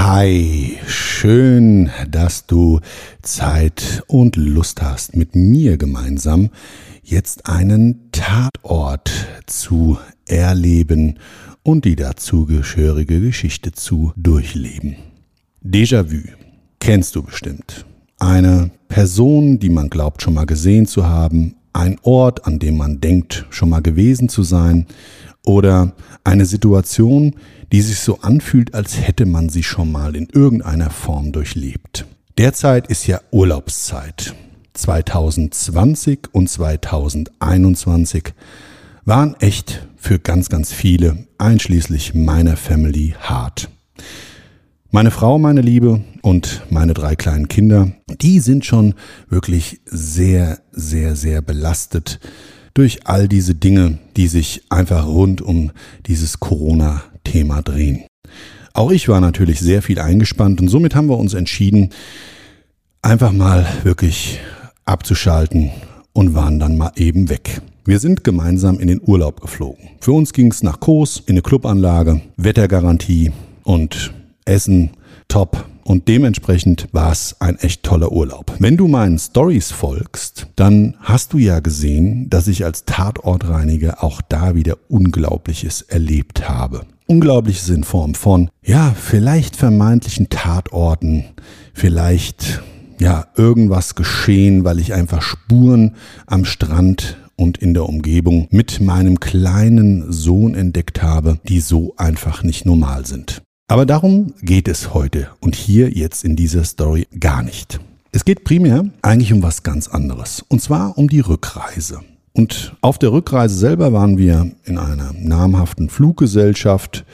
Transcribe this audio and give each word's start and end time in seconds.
Hi, 0.00 0.78
schön, 0.86 1.90
dass 2.08 2.46
du 2.46 2.78
Zeit 3.20 4.04
und 4.06 4.36
Lust 4.36 4.80
hast, 4.80 5.16
mit 5.16 5.34
mir 5.34 5.76
gemeinsam 5.76 6.50
jetzt 7.02 7.48
einen 7.48 8.08
Tatort 8.12 9.10
zu 9.46 9.98
erleben 10.24 11.18
und 11.64 11.84
die 11.84 11.96
dazugehörige 11.96 13.20
Geschichte 13.20 13.72
zu 13.72 14.12
durchleben. 14.14 14.94
Déjà-vu 15.64 16.28
kennst 16.78 17.16
du 17.16 17.24
bestimmt. 17.24 17.84
Eine 18.20 18.70
Person, 18.86 19.58
die 19.58 19.68
man 19.68 19.90
glaubt 19.90 20.22
schon 20.22 20.34
mal 20.34 20.46
gesehen 20.46 20.86
zu 20.86 21.08
haben, 21.08 21.56
ein 21.72 21.98
Ort, 22.02 22.46
an 22.46 22.60
dem 22.60 22.76
man 22.76 23.00
denkt 23.00 23.46
schon 23.50 23.70
mal 23.70 23.82
gewesen 23.82 24.28
zu 24.28 24.44
sein 24.44 24.86
oder 25.48 25.94
eine 26.24 26.44
Situation, 26.44 27.34
die 27.72 27.80
sich 27.80 28.00
so 28.00 28.20
anfühlt, 28.20 28.74
als 28.74 29.00
hätte 29.00 29.24
man 29.26 29.48
sie 29.48 29.62
schon 29.62 29.90
mal 29.90 30.14
in 30.14 30.28
irgendeiner 30.30 30.90
Form 30.90 31.32
durchlebt. 31.32 32.06
Derzeit 32.36 32.86
ist 32.88 33.06
ja 33.06 33.20
Urlaubszeit. 33.30 34.34
2020 34.74 36.28
und 36.32 36.48
2021 36.48 38.34
waren 39.04 39.34
echt 39.40 39.88
für 39.96 40.18
ganz, 40.18 40.50
ganz 40.50 40.72
viele, 40.72 41.26
einschließlich 41.38 42.14
meiner 42.14 42.56
Family, 42.56 43.14
hart. 43.18 43.70
Meine 44.90 45.10
Frau, 45.10 45.38
meine 45.38 45.62
Liebe 45.62 46.02
und 46.22 46.62
meine 46.70 46.94
drei 46.94 47.16
kleinen 47.16 47.48
Kinder, 47.48 47.90
die 48.20 48.40
sind 48.40 48.64
schon 48.64 48.94
wirklich 49.28 49.80
sehr, 49.86 50.60
sehr, 50.72 51.16
sehr 51.16 51.40
belastet 51.40 52.20
durch 52.74 53.06
all 53.06 53.28
diese 53.28 53.54
Dinge, 53.54 53.98
die 54.16 54.28
sich 54.28 54.62
einfach 54.68 55.06
rund 55.06 55.40
um 55.40 55.72
dieses 56.06 56.40
Corona-Thema 56.40 57.62
drehen. 57.62 58.04
Auch 58.74 58.90
ich 58.90 59.08
war 59.08 59.20
natürlich 59.20 59.60
sehr 59.60 59.82
viel 59.82 59.98
eingespannt 59.98 60.60
und 60.60 60.68
somit 60.68 60.94
haben 60.94 61.08
wir 61.08 61.18
uns 61.18 61.34
entschieden, 61.34 61.90
einfach 63.02 63.32
mal 63.32 63.66
wirklich 63.82 64.38
abzuschalten 64.84 65.70
und 66.12 66.34
waren 66.34 66.58
dann 66.58 66.76
mal 66.76 66.92
eben 66.96 67.28
weg. 67.28 67.60
Wir 67.84 67.98
sind 68.00 68.22
gemeinsam 68.22 68.78
in 68.80 68.88
den 68.88 69.00
Urlaub 69.02 69.40
geflogen. 69.40 69.88
Für 70.00 70.12
uns 70.12 70.32
ging 70.32 70.50
es 70.50 70.62
nach 70.62 70.78
Kos 70.78 71.22
in 71.24 71.34
eine 71.34 71.42
Clubanlage, 71.42 72.20
Wettergarantie 72.36 73.32
und 73.64 74.12
Essen 74.44 74.90
top. 75.28 75.64
Und 75.88 76.06
dementsprechend 76.06 76.86
war 76.92 77.12
es 77.12 77.34
ein 77.40 77.56
echt 77.56 77.82
toller 77.82 78.12
Urlaub. 78.12 78.54
Wenn 78.58 78.76
du 78.76 78.88
meinen 78.88 79.18
Stories 79.18 79.70
folgst, 79.70 80.46
dann 80.54 80.96
hast 81.00 81.32
du 81.32 81.38
ja 81.38 81.60
gesehen, 81.60 82.28
dass 82.28 82.46
ich 82.46 82.66
als 82.66 82.84
Tatortreiniger 82.84 84.04
auch 84.04 84.20
da 84.20 84.54
wieder 84.54 84.76
Unglaubliches 84.88 85.80
erlebt 85.80 86.46
habe. 86.46 86.82
Unglaubliches 87.06 87.70
in 87.70 87.84
Form 87.84 88.14
von, 88.14 88.50
ja, 88.62 88.94
vielleicht 88.94 89.56
vermeintlichen 89.56 90.28
Tatorten, 90.28 91.24
vielleicht, 91.72 92.62
ja, 93.00 93.28
irgendwas 93.34 93.94
geschehen, 93.94 94.64
weil 94.64 94.80
ich 94.80 94.92
einfach 94.92 95.22
Spuren 95.22 95.96
am 96.26 96.44
Strand 96.44 97.16
und 97.34 97.56
in 97.56 97.72
der 97.72 97.88
Umgebung 97.88 98.46
mit 98.50 98.82
meinem 98.82 99.20
kleinen 99.20 100.12
Sohn 100.12 100.54
entdeckt 100.54 101.02
habe, 101.02 101.38
die 101.48 101.60
so 101.60 101.94
einfach 101.96 102.42
nicht 102.42 102.66
normal 102.66 103.06
sind. 103.06 103.40
Aber 103.70 103.84
darum 103.84 104.32
geht 104.40 104.66
es 104.66 104.94
heute 104.94 105.28
und 105.40 105.54
hier 105.54 105.90
jetzt 105.90 106.24
in 106.24 106.36
dieser 106.36 106.64
Story 106.64 107.06
gar 107.20 107.42
nicht. 107.42 107.78
Es 108.12 108.24
geht 108.24 108.42
primär 108.42 108.86
eigentlich 109.02 109.30
um 109.30 109.42
was 109.42 109.62
ganz 109.62 109.88
anderes. 109.88 110.42
Und 110.48 110.62
zwar 110.62 110.96
um 110.96 111.08
die 111.08 111.20
Rückreise. 111.20 112.00
Und 112.32 112.74
auf 112.80 112.98
der 112.98 113.12
Rückreise 113.12 113.54
selber 113.54 113.92
waren 113.92 114.16
wir 114.16 114.50
in 114.64 114.78
einer 114.78 115.12
namhaften 115.12 115.90
Fluggesellschaft 115.90 117.04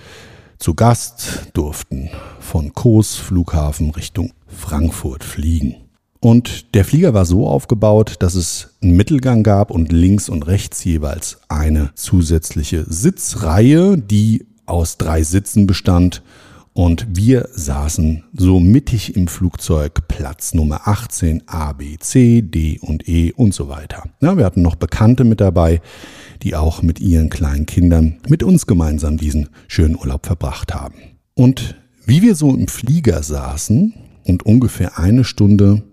zu 0.59 0.75
Gast, 0.75 1.49
durften 1.55 2.11
von 2.39 2.73
Kos 2.73 3.17
Flughafen 3.17 3.91
Richtung 3.91 4.33
Frankfurt 4.47 5.25
fliegen. 5.25 5.75
Und 6.21 6.73
der 6.77 6.85
Flieger 6.85 7.15
war 7.15 7.27
so 7.27 7.49
aufgebaut, 7.49 8.15
dass 8.21 8.37
es 8.37 8.77
einen 8.81 8.95
Mittelgang 8.95 9.43
gab 9.43 9.73
und 9.73 9.91
links 9.91 10.29
und 10.29 10.47
rechts 10.47 10.85
jeweils 10.85 11.39
eine 11.49 11.91
zusätzliche 11.97 12.85
Sitzreihe, 12.89 13.99
die 13.99 14.47
aus 14.67 14.99
drei 14.99 15.25
Sitzen 15.25 15.67
bestand 15.67 16.23
und 16.75 17.07
wir 17.09 17.49
saßen 17.53 18.25
so 18.35 18.59
mittig 18.59 19.17
im 19.17 19.29
Flugzeug 19.29 20.09
Platz 20.09 20.55
Nummer 20.55 20.87
18, 20.89 21.45
A, 21.47 21.73
B, 21.73 21.97
C, 21.99 22.43
D 22.43 22.79
und 22.81 23.09
E 23.09 23.33
und 23.33 23.55
so 23.55 23.69
weiter. 23.69 24.05
Ja, 24.21 24.37
wir 24.37 24.45
hatten 24.45 24.63
noch 24.63 24.75
Bekannte 24.75 25.23
mit 25.23 25.41
dabei, 25.41 25.81
die 26.43 26.57
auch 26.57 26.83
mit 26.83 27.01
ihren 27.01 27.31
kleinen 27.31 27.67
Kindern 27.67 28.19
mit 28.29 28.43
uns 28.43 28.67
gemeinsam 28.67 29.17
diesen 29.17 29.49
schönen 29.69 29.97
Urlaub 29.97 30.27
verbracht 30.27 30.75
haben. 30.75 30.97
Und 31.35 31.77
wie 32.05 32.23
wir 32.23 32.35
so 32.35 32.51
im 32.51 32.67
Flieger 32.67 33.23
saßen 33.23 33.95
und 34.25 34.45
ungefähr 34.45 34.99
eine 34.99 35.23
Stunde 35.23 35.85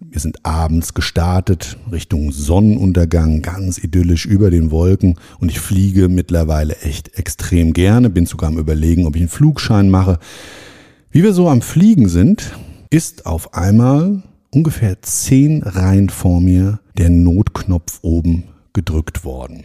wir 0.00 0.20
sind 0.20 0.46
abends 0.46 0.94
gestartet 0.94 1.76
Richtung 1.92 2.32
Sonnenuntergang, 2.32 3.42
ganz 3.42 3.76
idyllisch 3.76 4.24
über 4.24 4.50
den 4.50 4.70
Wolken 4.70 5.16
und 5.40 5.50
ich 5.50 5.60
fliege 5.60 6.08
mittlerweile 6.08 6.76
echt 6.78 7.18
extrem 7.18 7.74
gerne, 7.74 8.08
bin 8.08 8.24
sogar 8.24 8.48
am 8.48 8.58
überlegen, 8.58 9.06
ob 9.06 9.14
ich 9.16 9.22
einen 9.22 9.28
Flugschein 9.28 9.90
mache. 9.90 10.18
Wie 11.10 11.22
wir 11.22 11.34
so 11.34 11.48
am 11.48 11.60
Fliegen 11.60 12.08
sind, 12.08 12.52
ist 12.88 13.26
auf 13.26 13.52
einmal 13.54 14.22
ungefähr 14.50 15.02
zehn 15.02 15.62
Reihen 15.62 16.08
vor 16.08 16.40
mir 16.40 16.80
der 16.96 17.10
Notknopf 17.10 17.98
oben 18.02 18.44
gedrückt 18.72 19.24
worden. 19.24 19.64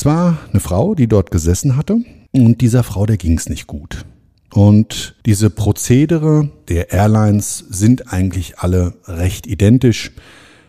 Es 0.00 0.06
war 0.06 0.38
eine 0.50 0.60
Frau, 0.60 0.94
die 0.94 1.08
dort 1.08 1.30
gesessen 1.30 1.76
hatte 1.76 1.98
und 2.32 2.62
dieser 2.62 2.84
Frau, 2.84 3.04
der 3.04 3.18
ging 3.18 3.36
es 3.36 3.50
nicht 3.50 3.66
gut. 3.66 4.06
Und 4.50 5.14
diese 5.26 5.50
Prozedere 5.50 6.48
der 6.70 6.90
Airlines 6.90 7.66
sind 7.68 8.10
eigentlich 8.10 8.60
alle 8.60 8.94
recht 9.04 9.46
identisch. 9.46 10.12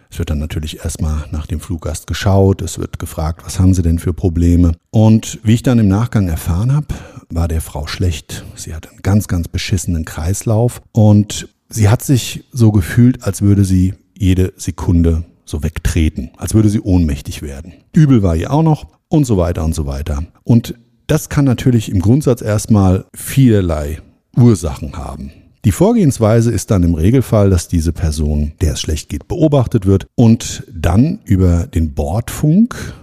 Es 0.09 0.19
wird 0.19 0.31
dann 0.31 0.39
natürlich 0.39 0.83
erstmal 0.83 1.29
nach 1.31 1.47
dem 1.47 1.61
Fluggast 1.61 2.07
geschaut, 2.07 2.61
es 2.61 2.77
wird 2.77 2.99
gefragt, 2.99 3.45
was 3.45 3.57
haben 3.57 3.73
sie 3.73 3.83
denn 3.83 3.99
für 3.99 4.13
Probleme. 4.13 4.73
Und 4.89 5.39
wie 5.43 5.53
ich 5.53 5.63
dann 5.63 5.79
im 5.79 5.87
Nachgang 5.87 6.27
erfahren 6.27 6.75
habe, 6.75 6.87
war 7.29 7.47
der 7.47 7.61
Frau 7.61 7.87
schlecht. 7.87 8.43
Sie 8.55 8.75
hatte 8.75 8.89
einen 8.89 9.01
ganz, 9.01 9.29
ganz 9.29 9.47
beschissenen 9.47 10.03
Kreislauf 10.03 10.81
und 10.91 11.47
sie 11.69 11.87
hat 11.87 12.03
sich 12.03 12.43
so 12.51 12.73
gefühlt, 12.73 13.23
als 13.23 13.41
würde 13.41 13.63
sie 13.63 13.93
jede 14.13 14.51
Sekunde 14.57 15.23
so 15.45 15.63
wegtreten, 15.63 16.31
als 16.35 16.53
würde 16.53 16.67
sie 16.67 16.81
ohnmächtig 16.81 17.41
werden. 17.41 17.75
Übel 17.93 18.23
war 18.23 18.35
ihr 18.35 18.51
auch 18.51 18.63
noch 18.63 18.87
und 19.11 19.25
so 19.25 19.37
weiter 19.37 19.63
und 19.63 19.75
so 19.75 19.85
weiter. 19.85 20.23
Und 20.43 20.73
das 21.07 21.29
kann 21.29 21.45
natürlich 21.45 21.91
im 21.91 21.99
Grundsatz 21.99 22.41
erstmal 22.41 23.05
vielerlei 23.13 23.99
Ursachen 24.37 24.97
haben. 24.97 25.31
Die 25.65 25.73
Vorgehensweise 25.73 26.51
ist 26.51 26.71
dann 26.71 26.83
im 26.83 26.95
Regelfall, 26.95 27.49
dass 27.49 27.67
diese 27.67 27.91
Person, 27.91 28.53
der 28.61 28.73
es 28.73 28.81
schlecht 28.81 29.09
geht, 29.09 29.27
beobachtet 29.27 29.85
wird 29.85 30.07
und 30.15 30.63
dann 30.73 31.19
über 31.25 31.67
den 31.67 31.93
Bordfunk 31.93 32.93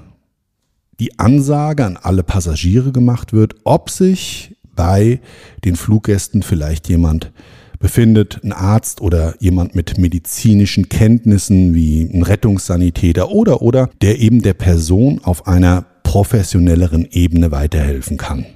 die 0.99 1.19
Ansage 1.19 1.85
an 1.85 1.97
alle 1.97 2.25
Passagiere 2.25 2.91
gemacht 2.91 3.33
wird, 3.33 3.55
ob 3.63 3.91
sich 3.91 4.57
bei 4.75 5.21
den 5.65 5.77
Fluggästen 5.77 6.43
vielleicht 6.43 6.89
jemand 6.89 7.31
befindet, 7.79 8.41
ein 8.43 8.53
Arzt 8.53 9.01
oder 9.01 9.35
jemand 9.39 9.75
mit 9.75 9.99
medizinischen 9.99 10.89
Kenntnissen 10.89 11.75
wie 11.75 12.03
ein 12.03 12.23
Rettungssanitäter 12.23 13.31
oder 13.31 13.63
oder 13.63 13.91
der 14.03 14.19
eben 14.19 14.43
der 14.43 14.55
Person 14.55 15.21
auf 15.23 15.47
einer 15.47 15.85
professionelleren 16.09 17.07
Ebene 17.11 17.51
weiterhelfen 17.51 18.17
kann. 18.17 18.47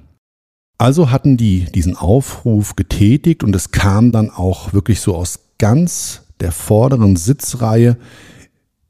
Also 0.78 1.10
hatten 1.10 1.37
die 1.37 1.66
diesen 1.66 1.99
Aufruf 1.99 2.76
getätigt 2.76 3.44
und 3.44 3.54
es 3.54 3.72
kam 3.72 4.10
dann 4.10 4.31
auch 4.31 4.72
wirklich 4.72 5.00
so 5.00 5.14
aus 5.14 5.38
ganz 5.58 6.22
der 6.40 6.50
vorderen 6.50 7.14
Sitzreihe 7.16 7.99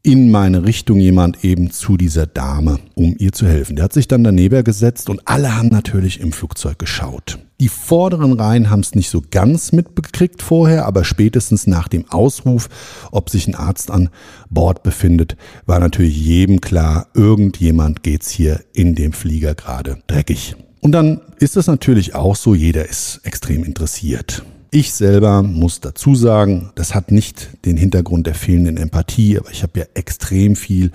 in 0.04 0.30
meine 0.30 0.64
Richtung 0.64 1.00
jemand 1.00 1.44
eben 1.44 1.72
zu 1.72 1.96
dieser 1.96 2.26
Dame, 2.26 2.78
um 2.94 3.16
ihr 3.18 3.32
zu 3.32 3.48
helfen. 3.48 3.74
Der 3.74 3.86
hat 3.86 3.92
sich 3.92 4.06
dann 4.06 4.22
daneben 4.22 4.62
gesetzt 4.62 5.10
und 5.10 5.26
alle 5.26 5.56
haben 5.56 5.68
natürlich 5.68 6.20
im 6.20 6.30
Flugzeug 6.30 6.78
geschaut. 6.78 7.40
Die 7.62 7.68
vorderen 7.68 8.32
Reihen 8.32 8.70
haben 8.70 8.80
es 8.80 8.96
nicht 8.96 9.08
so 9.08 9.22
ganz 9.30 9.70
mitbekriegt 9.70 10.42
vorher, 10.42 10.84
aber 10.84 11.04
spätestens 11.04 11.68
nach 11.68 11.86
dem 11.86 12.10
Ausruf, 12.10 12.68
ob 13.12 13.30
sich 13.30 13.46
ein 13.46 13.54
Arzt 13.54 13.92
an 13.92 14.08
Bord 14.50 14.82
befindet, 14.82 15.36
war 15.64 15.78
natürlich 15.78 16.16
jedem 16.16 16.60
klar, 16.60 17.06
irgendjemand 17.14 18.02
geht's 18.02 18.30
hier 18.30 18.64
in 18.72 18.96
dem 18.96 19.12
Flieger 19.12 19.54
gerade 19.54 19.98
dreckig. 20.08 20.56
Und 20.80 20.90
dann 20.90 21.20
ist 21.38 21.56
es 21.56 21.68
natürlich 21.68 22.16
auch 22.16 22.34
so, 22.34 22.56
jeder 22.56 22.88
ist 22.88 23.20
extrem 23.22 23.62
interessiert. 23.62 24.42
Ich 24.72 24.92
selber 24.92 25.44
muss 25.44 25.78
dazu 25.78 26.16
sagen, 26.16 26.72
das 26.74 26.96
hat 26.96 27.12
nicht 27.12 27.64
den 27.64 27.76
Hintergrund 27.76 28.26
der 28.26 28.34
fehlenden 28.34 28.76
Empathie, 28.76 29.38
aber 29.38 29.52
ich 29.52 29.62
habe 29.62 29.78
ja 29.78 29.86
extrem 29.94 30.56
viel 30.56 30.90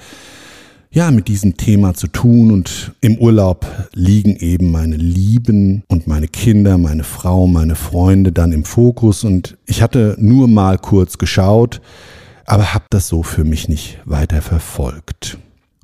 ja, 0.89 1.11
mit 1.11 1.27
diesem 1.27 1.57
Thema 1.57 1.93
zu 1.93 2.07
tun 2.07 2.51
und 2.51 2.93
im 3.01 3.17
Urlaub 3.17 3.65
liegen 3.93 4.35
eben 4.37 4.71
meine 4.71 4.95
Lieben 4.95 5.83
und 5.87 6.07
meine 6.07 6.27
Kinder, 6.27 6.77
meine 6.77 7.03
Frau, 7.03 7.47
meine 7.47 7.75
Freunde 7.75 8.31
dann 8.31 8.51
im 8.51 8.63
Fokus 8.63 9.23
und 9.23 9.57
ich 9.65 9.81
hatte 9.81 10.15
nur 10.19 10.47
mal 10.47 10.77
kurz 10.77 11.17
geschaut, 11.17 11.81
aber 12.45 12.73
habe 12.73 12.85
das 12.89 13.07
so 13.07 13.23
für 13.23 13.43
mich 13.43 13.67
nicht 13.67 13.99
weiter 14.05 14.41
verfolgt. 14.41 15.37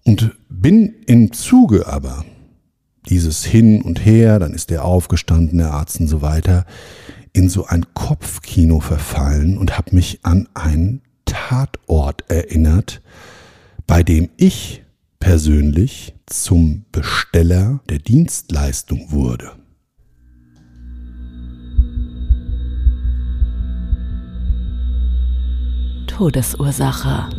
Und 0.05 0.31
bin 0.49 0.95
im 1.05 1.31
Zuge 1.33 1.87
aber 1.87 2.25
dieses 3.09 3.43
Hin 3.43 3.81
und 3.81 4.05
Her, 4.05 4.39
dann 4.39 4.53
ist 4.53 4.69
der 4.69 4.85
aufgestanden, 4.85 5.57
der 5.57 5.71
Arzt 5.71 5.99
und 5.99 6.07
so 6.07 6.21
weiter, 6.21 6.65
in 7.33 7.49
so 7.49 7.65
ein 7.65 7.85
Kopfkino 7.93 8.79
verfallen 8.79 9.57
und 9.57 9.77
habe 9.77 9.93
mich 9.95 10.19
an 10.23 10.47
einen 10.53 11.01
Tatort 11.25 12.29
erinnert, 12.29 13.01
bei 13.87 14.03
dem 14.03 14.29
ich 14.37 14.82
persönlich 15.23 16.13
zum 16.25 16.83
Besteller 16.91 17.79
der 17.87 17.99
Dienstleistung 17.99 19.09
wurde. 19.09 19.53
Todesursache. 26.07 27.29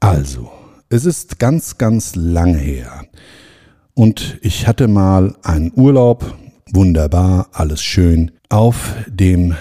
Also, 0.00 0.50
es 0.88 1.04
ist 1.04 1.38
ganz, 1.38 1.76
ganz 1.76 2.14
lange 2.14 2.56
her. 2.56 3.04
Und 3.92 4.38
ich 4.40 4.66
hatte 4.66 4.88
mal 4.88 5.36
einen 5.42 5.70
Urlaub, 5.76 6.34
wunderbar, 6.72 7.48
alles 7.52 7.82
schön, 7.82 8.30
auf 8.48 8.94
dem 9.06 9.54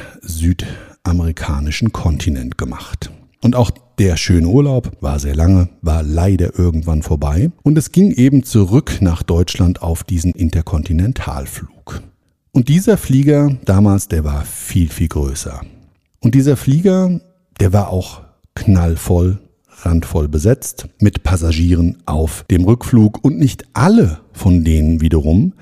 südamerikanischen 1.06 1.92
Kontinent 1.92 2.57
gemacht. 2.57 3.12
Und 3.42 3.56
auch 3.56 3.72
der 4.00 4.18
schöne 4.18 4.48
Urlaub 4.48 4.92
war 5.01 5.19
sehr 5.19 5.36
lange, 5.36 5.69
war 5.81 6.04
leider 6.04 6.57
irgendwann 6.57 7.04
vorbei. 7.04 7.51
Und 7.63 7.78
es 7.78 7.92
ging 7.92 8.12
eben 8.12 8.44
zurück 8.44 8.98
nach 9.01 9.24
Deutschland 9.24 9.81
auf 9.81 10.04
diesen 10.04 10.34
Interkontinentalflug. 10.34 12.01
Und 12.51 12.68
dieser 12.68 12.98
Flieger 12.98 13.57
damals, 13.66 14.07
der 14.07 14.24
war 14.24 14.44
viel, 14.44 14.90
viel 14.90 15.07
größer. 15.07 15.62
Und 16.19 16.36
dieser 16.36 16.57
Flieger, 16.57 17.22
der 17.60 17.74
war 17.74 17.90
auch 17.90 18.22
knallvoll 18.56 19.40
randvoll 19.84 20.28
besetzt 20.28 20.90
mit 21.00 21.24
Passagieren 21.24 22.00
auf 22.06 22.44
dem 22.51 22.66
Rückflug 22.66 23.24
und 23.24 23.40
nicht 23.40 23.63
alle 23.72 24.19
von 24.34 24.66
denen 24.66 25.00
wiederum 25.00 25.54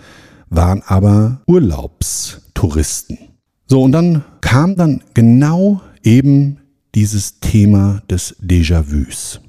waren 0.49 0.81
aber 0.87 1.41
Urlaubstouristen. 1.45 3.26
So, 3.69 3.83
und 3.83 3.91
dann 3.91 4.23
kam 4.39 4.77
dann 4.77 5.01
genau 5.13 5.81
eben 6.01 6.59
dieses 6.95 7.41
Thema 7.41 8.01
des 8.09 8.37
Déjà-vus. 8.41 9.41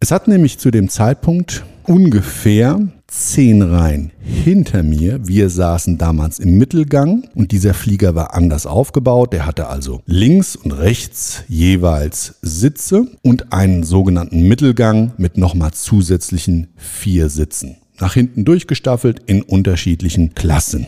Es 0.00 0.10
hat 0.10 0.28
nämlich 0.28 0.58
zu 0.58 0.70
dem 0.70 0.90
Zeitpunkt 0.90 1.64
ungefähr 1.84 2.78
zehn 3.06 3.62
Reihen 3.62 4.12
hinter 4.20 4.82
mir. 4.82 5.26
Wir 5.26 5.48
saßen 5.48 5.96
damals 5.96 6.38
im 6.38 6.58
Mittelgang 6.58 7.26
und 7.34 7.50
dieser 7.52 7.72
Flieger 7.72 8.14
war 8.14 8.34
anders 8.34 8.66
aufgebaut. 8.66 9.32
Der 9.32 9.46
hatte 9.46 9.68
also 9.68 10.02
links 10.04 10.54
und 10.54 10.72
rechts 10.72 11.42
jeweils 11.48 12.34
Sitze 12.42 13.08
und 13.22 13.54
einen 13.54 13.82
sogenannten 13.82 14.42
Mittelgang 14.46 15.12
mit 15.16 15.38
nochmal 15.38 15.72
zusätzlichen 15.72 16.68
vier 16.76 17.30
Sitzen. 17.30 17.78
Nach 17.98 18.12
hinten 18.12 18.44
durchgestaffelt 18.44 19.22
in 19.26 19.40
unterschiedlichen 19.40 20.34
Klassen. 20.34 20.86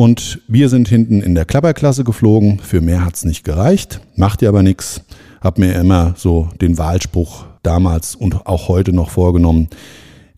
Und 0.00 0.40
wir 0.48 0.70
sind 0.70 0.88
hinten 0.88 1.20
in 1.20 1.34
der 1.34 1.44
Klapperklasse 1.44 2.04
geflogen. 2.04 2.58
Für 2.58 2.80
mehr 2.80 3.04
hat's 3.04 3.26
nicht 3.26 3.44
gereicht. 3.44 4.00
Macht 4.16 4.40
ja 4.40 4.48
aber 4.48 4.62
nichts. 4.62 5.02
Hab 5.42 5.58
mir 5.58 5.74
immer 5.74 6.14
so 6.16 6.48
den 6.58 6.78
Wahlspruch 6.78 7.44
damals 7.62 8.14
und 8.14 8.46
auch 8.46 8.68
heute 8.68 8.94
noch 8.94 9.10
vorgenommen. 9.10 9.68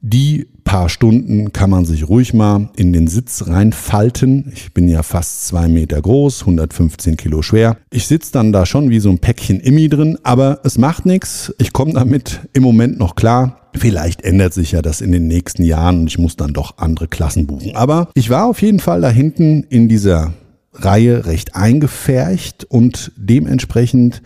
Die 0.00 0.48
paar 0.64 0.88
Stunden 0.88 1.52
kann 1.52 1.70
man 1.70 1.84
sich 1.84 2.08
ruhig 2.08 2.34
mal 2.34 2.70
in 2.74 2.92
den 2.92 3.06
Sitz 3.06 3.46
reinfalten. 3.46 4.50
Ich 4.52 4.74
bin 4.74 4.88
ja 4.88 5.04
fast 5.04 5.46
zwei 5.46 5.68
Meter 5.68 6.02
groß, 6.02 6.40
115 6.40 7.16
Kilo 7.16 7.40
schwer. 7.42 7.76
Ich 7.92 8.08
sitze 8.08 8.32
dann 8.32 8.50
da 8.50 8.66
schon 8.66 8.90
wie 8.90 8.98
so 8.98 9.10
ein 9.10 9.20
Päckchen 9.20 9.60
Immi 9.60 9.88
drin, 9.88 10.18
aber 10.24 10.58
es 10.64 10.76
macht 10.76 11.06
nichts. 11.06 11.54
Ich 11.58 11.72
komme 11.72 11.92
damit 11.92 12.40
im 12.52 12.64
Moment 12.64 12.98
noch 12.98 13.14
klar. 13.14 13.61
Vielleicht 13.74 14.22
ändert 14.22 14.54
sich 14.54 14.72
ja 14.72 14.82
das 14.82 15.00
in 15.00 15.12
den 15.12 15.26
nächsten 15.26 15.64
Jahren 15.64 16.00
und 16.00 16.06
ich 16.06 16.18
muss 16.18 16.36
dann 16.36 16.52
doch 16.52 16.78
andere 16.78 17.08
Klassen 17.08 17.46
buchen. 17.46 17.74
Aber 17.74 18.10
ich 18.14 18.30
war 18.30 18.46
auf 18.46 18.62
jeden 18.62 18.80
Fall 18.80 19.00
da 19.00 19.08
hinten 19.08 19.64
in 19.64 19.88
dieser 19.88 20.32
Reihe 20.74 21.26
recht 21.26 21.54
eingefärcht 21.54 22.64
und 22.64 23.12
dementsprechend 23.16 24.22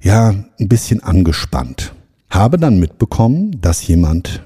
ja 0.00 0.34
ein 0.58 0.68
bisschen 0.68 1.02
angespannt. 1.02 1.94
Habe 2.30 2.58
dann 2.58 2.78
mitbekommen, 2.78 3.60
dass 3.60 3.86
jemand 3.86 4.42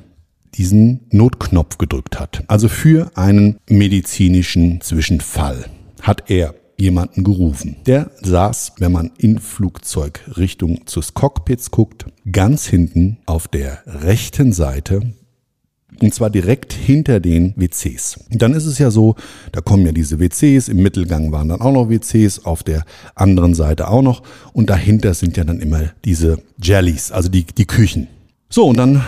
diesen 0.54 1.00
Notknopf 1.11 1.78
gedrückt 1.78 2.18
hat. 2.20 2.42
Also 2.49 2.68
für 2.68 3.11
einen 3.16 3.58
medizinischen 3.68 4.80
Zwischenfall 4.80 5.66
hat 6.02 6.30
er 6.30 6.54
jemanden 6.78 7.25
gerufen. 7.25 7.76
Der 7.87 8.11
saß, 8.23 8.73
wenn 8.78 8.92
man 8.92 9.11
in 9.18 9.38
Flugzeug 9.38 10.20
Richtung 10.37 10.85
des 10.85 11.14
Cockpits 11.14 11.70
guckt, 11.70 12.06
ganz 12.30 12.66
hinten 12.66 13.18
auf 13.26 13.49
der 13.49 13.82
rechten 13.87 14.52
Seite 14.52 15.14
und 16.00 16.14
zwar 16.14 16.30
direkt 16.30 16.73
hinter 16.73 17.18
den 17.18 17.54
WCs. 17.56 18.20
Dann 18.30 18.54
ist 18.54 18.66
es 18.66 18.78
ja 18.78 18.90
so, 18.90 19.16
da 19.52 19.61
kommen 19.61 19.85
ja 19.87 19.92
diese 19.92 20.20
WCs, 20.20 20.68
im 20.68 20.82
Mittelgang 20.82 21.32
waren 21.32 21.49
dann 21.49 21.61
auch 21.61 21.73
noch 21.73 21.90
WCs, 21.90 22.44
auf 22.44 22.62
der 22.62 22.85
anderen 23.14 23.54
Seite 23.54 23.88
auch 23.88 24.02
noch 24.02 24.23
und 24.52 24.70
dahinter 24.70 25.14
sind 25.14 25.37
ja 25.37 25.44
dann 25.44 25.61
immer 25.61 25.90
diese 26.04 26.38
Jellies, 26.62 27.11
also 27.11 27.28
die, 27.28 27.44
die 27.44 27.66
Küchen. 27.66 28.06
So, 28.49 28.66
und 28.66 28.76
dann, 28.76 29.04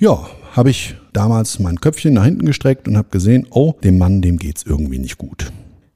ja, 0.00 0.26
habe 0.52 0.70
ich 0.70 0.96
damals 1.12 1.58
mein 1.58 1.80
Köpfchen 1.80 2.14
nach 2.14 2.24
hinten 2.24 2.44
gestreckt 2.44 2.88
und 2.88 2.96
habe 2.96 3.08
gesehen, 3.10 3.46
oh, 3.50 3.74
dem 3.84 3.98
Mann, 3.98 4.20
dem 4.20 4.38
geht's 4.38 4.64
irgendwie 4.64 4.98
nicht 4.98 5.18
gut. 5.18 5.52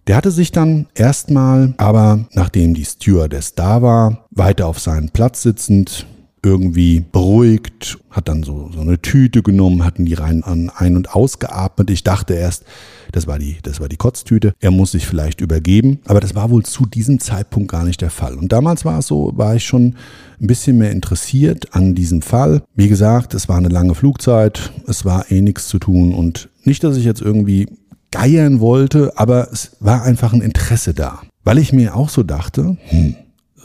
Der 0.06 0.16
hatte 0.16 0.30
sich 0.30 0.52
dann 0.52 0.86
erstmal, 0.94 1.75
aber 1.78 2.26
nachdem 2.32 2.75
die 2.75 2.84
Stewardess 2.84 3.54
da 3.54 3.82
war, 3.82 4.26
weiter 4.30 4.68
auf 4.68 4.78
seinen 4.78 5.10
Platz 5.10 5.42
sitzend, 5.42 6.06
irgendwie 6.46 7.04
beruhigt, 7.10 7.98
hat 8.08 8.28
dann 8.28 8.44
so, 8.44 8.70
so 8.72 8.80
eine 8.80 9.02
Tüte 9.02 9.42
genommen, 9.42 9.84
hatten 9.84 10.04
die 10.04 10.14
rein 10.14 10.44
an 10.44 10.70
ein- 10.75 10.96
und 10.96 11.12
ausgeatmet. 11.12 11.90
Ich 11.90 12.04
dachte 12.04 12.34
erst, 12.34 12.64
das 13.10 13.26
war 13.26 13.40
die, 13.40 13.56
das 13.62 13.80
war 13.80 13.88
die 13.88 13.96
Kotztüte. 13.96 14.52
Er 14.60 14.70
muss 14.70 14.92
sich 14.92 15.08
vielleicht 15.08 15.40
übergeben, 15.40 15.98
aber 16.06 16.20
das 16.20 16.36
war 16.36 16.50
wohl 16.50 16.64
zu 16.64 16.86
diesem 16.86 17.18
Zeitpunkt 17.18 17.72
gar 17.72 17.82
nicht 17.82 18.00
der 18.00 18.10
Fall. 18.10 18.34
Und 18.34 18.52
damals 18.52 18.84
war 18.84 19.00
es 19.00 19.08
so, 19.08 19.32
war 19.34 19.56
ich 19.56 19.64
schon 19.64 19.96
ein 20.40 20.46
bisschen 20.46 20.78
mehr 20.78 20.92
interessiert 20.92 21.75
an 21.75 21.96
diesem 21.96 22.22
Fall. 22.22 22.62
Wie 22.76 22.88
gesagt, 22.88 23.34
es 23.34 23.48
war 23.48 23.56
eine 23.56 23.68
lange 23.68 23.96
Flugzeit, 23.96 24.72
es 24.86 25.04
war 25.04 25.30
eh 25.32 25.40
nichts 25.40 25.66
zu 25.66 25.80
tun 25.80 26.14
und 26.14 26.48
nicht, 26.62 26.84
dass 26.84 26.96
ich 26.96 27.04
jetzt 27.04 27.22
irgendwie 27.22 27.66
geiern 28.16 28.61
wollte, 28.61 29.12
aber 29.16 29.49
es 29.52 29.73
war 29.80 30.02
einfach 30.02 30.32
ein 30.32 30.40
Interesse 30.40 30.94
da. 30.94 31.20
Weil 31.44 31.58
ich 31.58 31.73
mir 31.73 31.94
auch 31.94 32.08
so 32.08 32.23
dachte, 32.23 32.78
hm, 32.88 33.14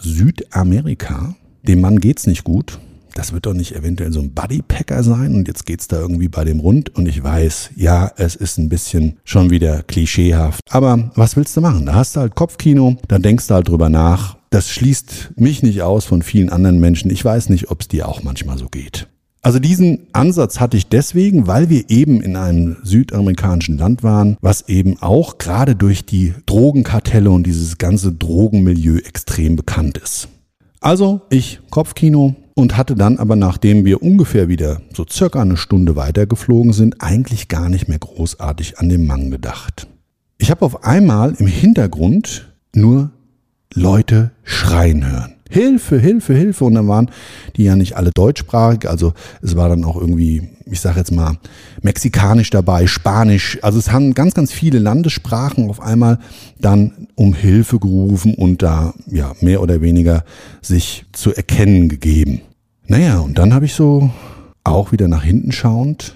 Südamerika, 0.01 1.35
dem 1.63 1.79
Mann 1.79 1.99
geht's 1.99 2.27
nicht 2.27 2.43
gut. 2.43 2.79
Das 3.13 3.33
wird 3.33 3.45
doch 3.45 3.53
nicht 3.53 3.75
eventuell 3.75 4.11
so 4.11 4.19
ein 4.19 4.33
Buddypacker 4.33 5.03
sein 5.03 5.35
und 5.35 5.47
jetzt 5.47 5.65
geht's 5.65 5.87
da 5.87 5.99
irgendwie 5.99 6.27
bei 6.27 6.43
dem 6.43 6.59
rund 6.59 6.95
und 6.95 7.07
ich 7.07 7.23
weiß, 7.23 7.71
ja, 7.75 8.11
es 8.17 8.35
ist 8.35 8.57
ein 8.57 8.69
bisschen 8.69 9.17
schon 9.23 9.49
wieder 9.49 9.83
klischeehaft. 9.83 10.61
Aber 10.69 11.11
was 11.15 11.35
willst 11.35 11.55
du 11.55 11.61
machen? 11.61 11.85
Da 11.85 11.95
hast 11.95 12.15
du 12.15 12.21
halt 12.21 12.35
Kopfkino, 12.35 12.97
da 13.07 13.19
denkst 13.19 13.47
du 13.47 13.53
halt 13.53 13.67
drüber 13.67 13.89
nach 13.89 14.37
das 14.51 14.69
schließt 14.69 15.31
mich 15.37 15.63
nicht 15.63 15.81
aus 15.81 16.03
von 16.03 16.21
vielen 16.21 16.49
anderen 16.49 16.79
Menschen. 16.79 17.09
Ich 17.09 17.23
weiß 17.23 17.47
nicht, 17.47 17.71
ob 17.71 17.81
es 17.81 17.87
dir 17.87 18.09
auch 18.09 18.21
manchmal 18.21 18.57
so 18.57 18.67
geht. 18.67 19.07
Also 19.43 19.57
diesen 19.57 20.07
Ansatz 20.13 20.59
hatte 20.59 20.77
ich 20.77 20.87
deswegen, 20.87 21.47
weil 21.47 21.69
wir 21.69 21.89
eben 21.89 22.21
in 22.21 22.35
einem 22.35 22.77
südamerikanischen 22.83 23.77
Land 23.77 24.03
waren, 24.03 24.37
was 24.39 24.69
eben 24.69 25.01
auch 25.01 25.39
gerade 25.39 25.75
durch 25.75 26.05
die 26.05 26.35
Drogenkartelle 26.45 27.31
und 27.31 27.47
dieses 27.47 27.79
ganze 27.79 28.11
Drogenmilieu 28.11 28.97
extrem 28.97 29.55
bekannt 29.55 29.97
ist. 29.97 30.27
Also 30.79 31.21
ich 31.31 31.59
Kopfkino 31.71 32.35
und 32.53 32.77
hatte 32.77 32.93
dann 32.95 33.17
aber, 33.17 33.35
nachdem 33.35 33.83
wir 33.83 34.03
ungefähr 34.03 34.47
wieder 34.47 34.81
so 34.93 35.05
circa 35.09 35.41
eine 35.41 35.57
Stunde 35.57 35.95
weiter 35.95 36.27
geflogen 36.27 36.73
sind, 36.73 37.01
eigentlich 37.01 37.47
gar 37.47 37.69
nicht 37.69 37.87
mehr 37.87 37.99
großartig 37.99 38.77
an 38.77 38.89
den 38.89 39.07
Mann 39.07 39.31
gedacht. 39.31 39.87
Ich 40.37 40.51
habe 40.51 40.65
auf 40.65 40.83
einmal 40.83 41.33
im 41.37 41.47
Hintergrund 41.47 42.51
nur 42.75 43.11
Leute 43.73 44.31
schreien 44.43 45.09
hören. 45.09 45.33
Hilfe, 45.51 45.99
Hilfe, 45.99 46.33
Hilfe. 46.33 46.65
Und 46.65 46.75
dann 46.75 46.87
waren 46.87 47.11
die 47.55 47.65
ja 47.65 47.75
nicht 47.75 47.97
alle 47.97 48.11
deutschsprachig. 48.11 48.89
Also 48.89 49.13
es 49.41 49.55
war 49.55 49.69
dann 49.69 49.83
auch 49.83 49.97
irgendwie, 49.97 50.49
ich 50.65 50.79
sage 50.79 50.99
jetzt 50.99 51.11
mal, 51.11 51.37
mexikanisch 51.81 52.49
dabei, 52.49 52.87
Spanisch. 52.87 53.59
Also 53.61 53.77
es 53.77 53.91
haben 53.91 54.13
ganz, 54.13 54.33
ganz 54.33 54.51
viele 54.51 54.79
Landessprachen 54.79 55.69
auf 55.69 55.81
einmal 55.81 56.19
dann 56.59 57.07
um 57.15 57.33
Hilfe 57.33 57.79
gerufen 57.79 58.35
und 58.35 58.61
da 58.61 58.93
ja 59.07 59.33
mehr 59.41 59.61
oder 59.61 59.81
weniger 59.81 60.23
sich 60.61 61.05
zu 61.11 61.33
erkennen 61.33 61.89
gegeben. 61.89 62.41
Naja, 62.87 63.19
und 63.19 63.37
dann 63.37 63.53
habe 63.53 63.65
ich 63.65 63.73
so 63.73 64.09
auch 64.63 64.91
wieder 64.91 65.07
nach 65.07 65.23
hinten 65.23 65.51
schauend 65.51 66.15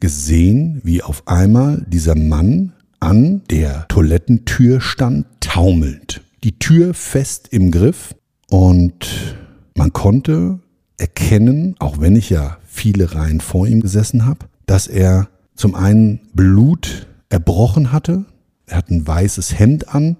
gesehen, 0.00 0.80
wie 0.82 1.02
auf 1.02 1.28
einmal 1.28 1.84
dieser 1.86 2.16
Mann 2.16 2.72
an 3.00 3.42
der 3.50 3.86
Toilettentür 3.88 4.80
stand, 4.80 5.26
taumelnd. 5.40 6.22
Die 6.44 6.58
Tür 6.58 6.94
fest 6.94 7.48
im 7.50 7.70
Griff 7.70 8.14
und 8.50 9.36
man 9.74 9.92
konnte 9.92 10.58
erkennen, 10.98 11.76
auch 11.78 12.00
wenn 12.00 12.16
ich 12.16 12.28
ja 12.28 12.58
viele 12.66 13.14
Reihen 13.14 13.40
vor 13.40 13.66
ihm 13.66 13.80
gesessen 13.80 14.26
habe, 14.26 14.46
dass 14.66 14.86
er 14.86 15.28
zum 15.54 15.74
einen 15.74 16.20
Blut 16.34 17.06
erbrochen 17.30 17.92
hatte. 17.92 18.24
Er 18.66 18.78
hat 18.78 18.90
ein 18.90 19.06
weißes 19.06 19.58
Hemd 19.58 19.94
an, 19.94 20.16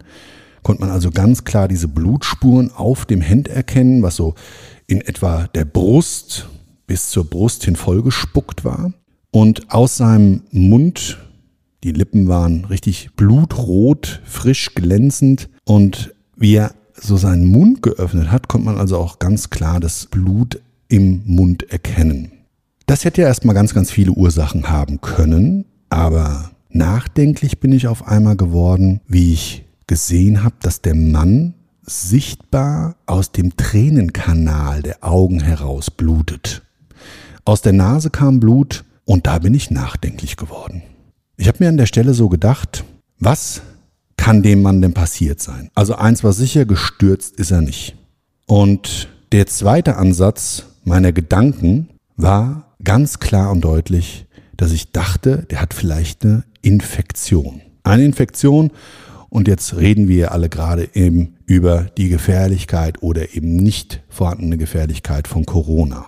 konnte 0.63 0.81
man 0.81 0.91
also 0.91 1.11
ganz 1.11 1.45
klar 1.45 1.69
diese 1.69 1.89
Blutspuren 1.89 2.71
auf 2.71 3.05
dem 3.05 3.21
Hemd 3.21 3.49
erkennen, 3.49 4.03
was 4.03 4.17
so 4.17 4.35
in 4.87 5.01
etwa 5.01 5.47
der 5.49 5.65
Brust 5.65 6.49
bis 6.87 7.11
zur 7.11 7.29
Brust 7.29 7.65
hin 7.65 7.77
vollgespuckt 7.77 8.65
war. 8.65 8.93
Und 9.31 9.73
aus 9.73 9.97
seinem 9.97 10.43
Mund, 10.51 11.19
die 11.85 11.93
Lippen 11.93 12.29
waren 12.29 12.65
richtig 12.65 13.11
blutrot, 13.17 14.21
frisch 14.25 14.75
glänzend 14.75 15.49
und 15.65 16.15
wie 16.37 16.55
er 16.55 16.75
so 17.01 17.17
seinen 17.17 17.47
Mund 17.47 17.83
geöffnet 17.83 18.31
hat, 18.31 18.49
konnte 18.49 18.67
man 18.67 18.79
also 18.79 18.99
auch 18.99 19.19
ganz 19.19 19.51
klar 19.51 19.81
das 19.81 20.07
Blut 20.07 20.61
im 20.89 21.23
Mund 21.25 21.71
erkennen. 21.71 22.33
Das 22.87 23.05
hätte 23.05 23.23
ja 23.23 23.29
erstmal 23.29 23.55
ganz, 23.55 23.75
ganz 23.75 23.91
viele 23.91 24.13
Ursachen 24.13 24.69
haben 24.69 25.01
können, 25.01 25.65
aber 25.89 26.51
nachdenklich 26.69 27.61
bin 27.61 27.73
ich 27.73 27.87
auf 27.87 28.07
einmal 28.07 28.37
geworden, 28.37 29.01
wie 29.07 29.33
ich 29.33 29.65
gesehen 29.87 30.43
habe, 30.43 30.57
dass 30.63 30.83
der 30.83 30.95
Mann 30.95 31.55
sichtbar 31.83 32.97
aus 33.07 33.33
dem 33.33 33.57
Tränenkanal 33.57 34.83
der 34.83 35.05
Augen 35.05 35.41
heraus 35.41 35.91
blutet. 35.91 36.63
Aus 37.45 37.63
der 37.63 37.73
Nase 37.73 38.11
kam 38.11 38.39
Blut 38.39 38.85
und 39.05 39.27
da 39.27 39.39
bin 39.39 39.55
ich 39.55 39.71
nachdenklich 39.71 40.37
geworden. 40.37 40.83
Ich 41.37 41.49
habe 41.49 41.59
mir 41.61 41.69
an 41.69 41.77
der 41.77 41.87
Stelle 41.87 42.15
so 42.15 42.29
gedacht, 42.29 42.85
was 43.19 43.63
kann 44.21 44.43
dem 44.43 44.61
Mann 44.61 44.83
denn 44.83 44.93
passiert 44.93 45.41
sein? 45.41 45.71
Also 45.75 45.95
eins 45.95 46.23
war 46.23 46.35
sicher, 46.35 46.67
gestürzt 46.67 47.37
ist 47.41 47.53
er 47.53 47.63
nicht. 47.63 47.97
Und 48.47 49.09
der 49.33 49.47
zweite 49.47 49.97
Ansatz 49.97 50.67
meiner 50.85 51.11
Gedanken 51.11 51.89
war 52.19 52.75
ganz 52.85 53.19
klar 53.19 53.51
und 53.51 53.63
deutlich, 53.63 54.27
dass 54.59 54.73
ich 54.73 54.93
dachte, 54.93 55.47
der 55.51 55.63
hat 55.63 55.73
vielleicht 55.73 56.23
eine 56.23 56.45
Infektion. 56.61 57.63
Eine 57.83 58.05
Infektion 58.05 58.73
und 59.31 59.49
jetzt 59.49 59.79
reden 59.79 60.07
wir 60.07 60.33
alle 60.33 60.51
gerade 60.51 60.91
eben 60.93 61.37
über 61.47 61.87
die 61.97 62.11
Gefährlichkeit 62.11 63.03
oder 63.03 63.35
eben 63.35 63.57
nicht 63.57 64.03
vorhandene 64.11 64.59
Gefährlichkeit 64.59 65.29
von 65.29 65.47
Corona. 65.47 66.05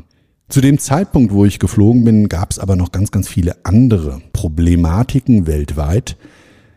Zu 0.50 0.60
dem 0.60 0.78
Zeitpunkt, 0.78 1.32
wo 1.32 1.46
ich 1.46 1.58
geflogen 1.58 2.04
bin, 2.04 2.28
gab 2.28 2.50
es 2.50 2.58
aber 2.58 2.76
noch 2.76 2.92
ganz, 2.92 3.10
ganz 3.10 3.26
viele 3.26 3.64
andere 3.64 4.20
Problematiken 4.34 5.46
weltweit, 5.46 6.18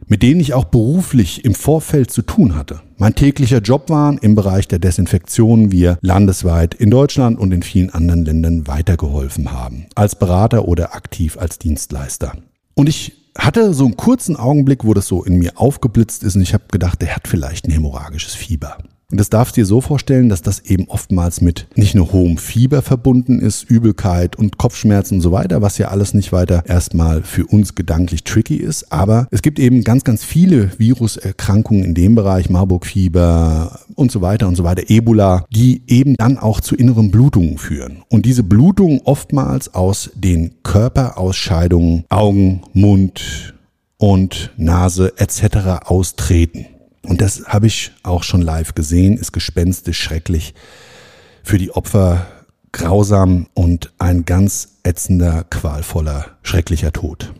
mit 0.07 0.23
denen 0.23 0.39
ich 0.39 0.53
auch 0.53 0.65
beruflich 0.65 1.45
im 1.45 1.55
Vorfeld 1.55 2.11
zu 2.11 2.21
tun 2.21 2.55
hatte. 2.55 2.81
Mein 2.97 3.15
täglicher 3.15 3.59
Job 3.59 3.89
war 3.89 4.21
im 4.21 4.35
Bereich 4.35 4.67
der 4.67 4.79
Desinfektion 4.79 5.71
wir 5.71 5.97
landesweit 6.01 6.73
in 6.73 6.89
Deutschland 6.91 7.39
und 7.39 7.51
in 7.51 7.63
vielen 7.63 7.89
anderen 7.89 8.25
Ländern 8.25 8.67
weitergeholfen 8.67 9.51
haben, 9.51 9.87
als 9.95 10.15
Berater 10.15 10.67
oder 10.67 10.95
aktiv 10.95 11.37
als 11.37 11.59
Dienstleister. 11.59 12.33
Und 12.73 12.87
ich 12.87 13.13
hatte 13.37 13.73
so 13.73 13.85
einen 13.85 13.97
kurzen 13.97 14.35
Augenblick, 14.37 14.85
wo 14.85 14.93
das 14.93 15.07
so 15.07 15.23
in 15.23 15.37
mir 15.37 15.53
aufgeblitzt 15.55 16.23
ist 16.23 16.35
und 16.35 16.41
ich 16.41 16.53
habe 16.53 16.65
gedacht, 16.71 17.01
der 17.01 17.15
hat 17.15 17.27
vielleicht 17.27 17.67
ein 17.67 17.71
hämorrhagisches 17.71 18.33
Fieber. 18.33 18.77
Und 19.15 19.19
das 19.19 19.29
darfst 19.29 19.55
du 19.55 19.61
dir 19.61 19.65
so 19.65 19.79
vorstellen, 19.79 20.27
dass 20.27 20.41
das 20.41 20.59
eben 20.59 20.89
oftmals 20.89 21.39
mit 21.39 21.67
nicht 21.75 21.95
nur 21.95 22.11
hohem 22.11 22.37
Fieber 22.37 22.81
verbunden 22.81 23.39
ist, 23.39 23.63
Übelkeit 23.63 24.35
und 24.35 24.57
Kopfschmerzen 24.57 25.15
und 25.15 25.21
so 25.21 25.31
weiter, 25.31 25.61
was 25.61 25.77
ja 25.77 25.87
alles 25.87 26.13
nicht 26.13 26.33
weiter 26.33 26.63
erstmal 26.67 27.23
für 27.23 27.45
uns 27.45 27.75
gedanklich 27.75 28.25
tricky 28.25 28.57
ist. 28.57 28.91
Aber 28.91 29.29
es 29.31 29.41
gibt 29.41 29.57
eben 29.57 29.85
ganz, 29.85 30.03
ganz 30.03 30.25
viele 30.25 30.77
Viruserkrankungen 30.77 31.85
in 31.85 31.93
dem 31.93 32.15
Bereich, 32.15 32.49
Marburg-Fieber 32.49 33.79
und 33.95 34.11
so 34.11 34.19
weiter 34.21 34.49
und 34.49 34.57
so 34.57 34.65
weiter, 34.65 34.83
Ebola, 34.89 35.45
die 35.49 35.83
eben 35.87 36.15
dann 36.17 36.37
auch 36.37 36.59
zu 36.59 36.75
inneren 36.75 37.09
Blutungen 37.09 37.57
führen. 37.57 38.03
Und 38.09 38.25
diese 38.25 38.43
Blutungen 38.43 38.99
oftmals 39.05 39.73
aus 39.73 40.11
den 40.13 40.55
Körperausscheidungen, 40.63 42.03
Augen, 42.09 42.63
Mund 42.73 43.55
und 43.97 44.51
Nase 44.57 45.13
etc. 45.15 45.85
austreten. 45.85 46.65
Und 47.05 47.21
das 47.21 47.45
habe 47.45 47.67
ich 47.67 47.91
auch 48.03 48.23
schon 48.23 48.41
live 48.41 48.75
gesehen, 48.75 49.17
ist 49.17 49.31
gespenstisch 49.31 49.99
schrecklich. 49.99 50.53
Für 51.43 51.57
die 51.57 51.71
Opfer 51.71 52.25
grausam 52.71 53.47
und 53.53 53.93
ein 53.99 54.25
ganz 54.25 54.79
ätzender, 54.83 55.45
qualvoller, 55.49 56.25
schrecklicher 56.43 56.91
Tod. 56.91 57.33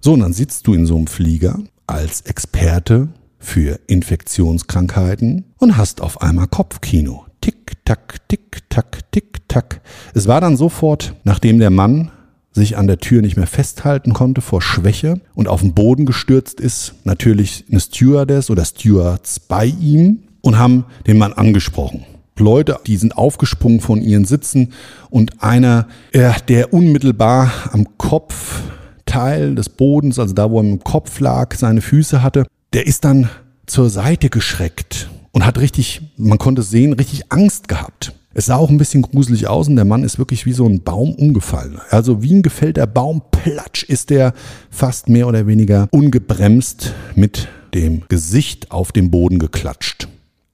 So, 0.00 0.12
und 0.12 0.20
dann 0.20 0.32
sitzt 0.32 0.66
du 0.66 0.74
in 0.74 0.86
so 0.86 0.96
einem 0.96 1.06
Flieger 1.06 1.58
als 1.86 2.20
Experte 2.22 3.08
für 3.38 3.80
Infektionskrankheiten 3.86 5.44
und 5.58 5.76
hast 5.76 6.00
auf 6.00 6.20
einmal 6.20 6.46
Kopfkino. 6.46 7.26
Tick, 7.40 7.72
tack, 7.84 8.28
tick, 8.28 8.62
tack, 8.68 9.00
tick, 9.10 9.48
tack. 9.48 9.80
Es 10.14 10.28
war 10.28 10.40
dann 10.40 10.56
sofort, 10.56 11.14
nachdem 11.24 11.58
der 11.58 11.70
Mann 11.70 12.10
sich 12.56 12.76
an 12.76 12.86
der 12.86 12.98
Tür 12.98 13.22
nicht 13.22 13.36
mehr 13.36 13.46
festhalten 13.46 14.12
konnte 14.12 14.40
vor 14.40 14.60
Schwäche 14.60 15.20
und 15.34 15.46
auf 15.46 15.60
den 15.60 15.74
Boden 15.74 16.06
gestürzt 16.06 16.60
ist, 16.60 16.94
natürlich 17.04 17.64
eine 17.70 17.80
Stewardess 17.80 18.50
oder 18.50 18.64
Stewards 18.64 19.38
bei 19.38 19.66
ihm 19.66 20.24
und 20.40 20.58
haben 20.58 20.84
den 21.06 21.18
Mann 21.18 21.32
angesprochen. 21.32 22.04
Leute, 22.38 22.78
die 22.86 22.96
sind 22.96 23.16
aufgesprungen 23.16 23.80
von 23.80 24.02
ihren 24.02 24.24
Sitzen 24.24 24.72
und 25.08 25.42
einer, 25.42 25.86
der 26.12 26.72
unmittelbar 26.72 27.50
am 27.72 27.86
Kopfteil 27.96 29.54
des 29.54 29.68
Bodens, 29.68 30.18
also 30.18 30.34
da, 30.34 30.50
wo 30.50 30.58
er 30.58 30.64
im 30.64 30.84
Kopf 30.84 31.20
lag, 31.20 31.54
seine 31.54 31.80
Füße 31.80 32.22
hatte, 32.22 32.46
der 32.72 32.86
ist 32.86 33.04
dann 33.04 33.30
zur 33.66 33.88
Seite 33.88 34.28
geschreckt 34.28 35.08
und 35.32 35.46
hat 35.46 35.58
richtig, 35.58 36.02
man 36.16 36.38
konnte 36.38 36.62
sehen, 36.62 36.92
richtig 36.92 37.32
Angst 37.32 37.68
gehabt. 37.68 38.12
Es 38.38 38.46
sah 38.46 38.56
auch 38.56 38.68
ein 38.68 38.76
bisschen 38.76 39.00
gruselig 39.00 39.48
aus 39.48 39.66
und 39.66 39.76
der 39.76 39.86
Mann 39.86 40.04
ist 40.04 40.18
wirklich 40.18 40.44
wie 40.44 40.52
so 40.52 40.66
ein 40.66 40.82
Baum 40.82 41.14
umgefallen. 41.14 41.80
Also 41.88 42.22
wie 42.22 42.34
ein 42.34 42.42
gefällter 42.42 42.86
Baum, 42.86 43.22
platsch 43.30 43.82
ist 43.84 44.10
der 44.10 44.34
fast 44.68 45.08
mehr 45.08 45.26
oder 45.26 45.46
weniger 45.46 45.88
ungebremst 45.90 46.92
mit 47.14 47.48
dem 47.72 48.02
Gesicht 48.08 48.72
auf 48.72 48.92
den 48.92 49.10
Boden 49.10 49.38
geklatscht. 49.38 50.08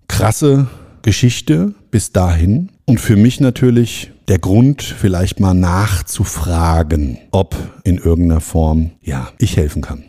Krasse 0.07 0.69
Geschichte 1.03 1.75
bis 1.91 2.13
dahin 2.13 2.71
und 2.85 3.01
für 3.01 3.17
mich 3.17 3.41
natürlich 3.41 4.13
der 4.29 4.39
Grund, 4.39 4.83
vielleicht 4.83 5.41
mal 5.41 5.53
nachzufragen, 5.53 7.19
ob 7.33 7.57
in 7.83 7.99
irgendeiner 7.99 8.41
Form, 8.41 8.93
ja, 9.03 9.31
ich 9.41 9.57
helfen 9.57 9.83
kann. 9.83 10.05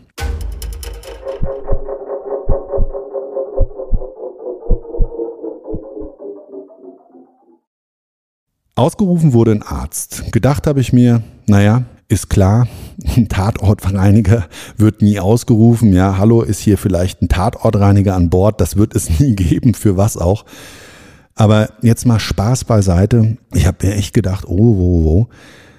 Ausgerufen 8.76 9.32
wurde 9.32 9.52
ein 9.52 9.62
Arzt. 9.62 10.32
Gedacht 10.32 10.66
habe 10.66 10.80
ich 10.80 10.92
mir, 10.92 11.22
naja, 11.46 11.84
ist 12.08 12.28
klar, 12.28 12.66
ein 13.16 13.28
Tatortreiniger 13.28 14.48
wird 14.76 15.00
nie 15.00 15.20
ausgerufen. 15.20 15.92
Ja, 15.92 16.18
hallo, 16.18 16.42
ist 16.42 16.58
hier 16.58 16.76
vielleicht 16.76 17.22
ein 17.22 17.28
Tatortreiniger 17.28 18.16
an 18.16 18.30
Bord? 18.30 18.60
Das 18.60 18.76
wird 18.76 18.96
es 18.96 19.08
nie 19.20 19.36
geben, 19.36 19.74
für 19.74 19.96
was 19.96 20.16
auch. 20.16 20.44
Aber 21.36 21.70
jetzt 21.82 22.04
mal 22.04 22.18
Spaß 22.18 22.64
beiseite. 22.64 23.36
Ich 23.52 23.66
habe 23.66 23.86
mir 23.86 23.94
echt 23.94 24.12
gedacht, 24.12 24.44
oh, 24.48 24.56
oh, 24.56 25.06
oh, 25.06 25.26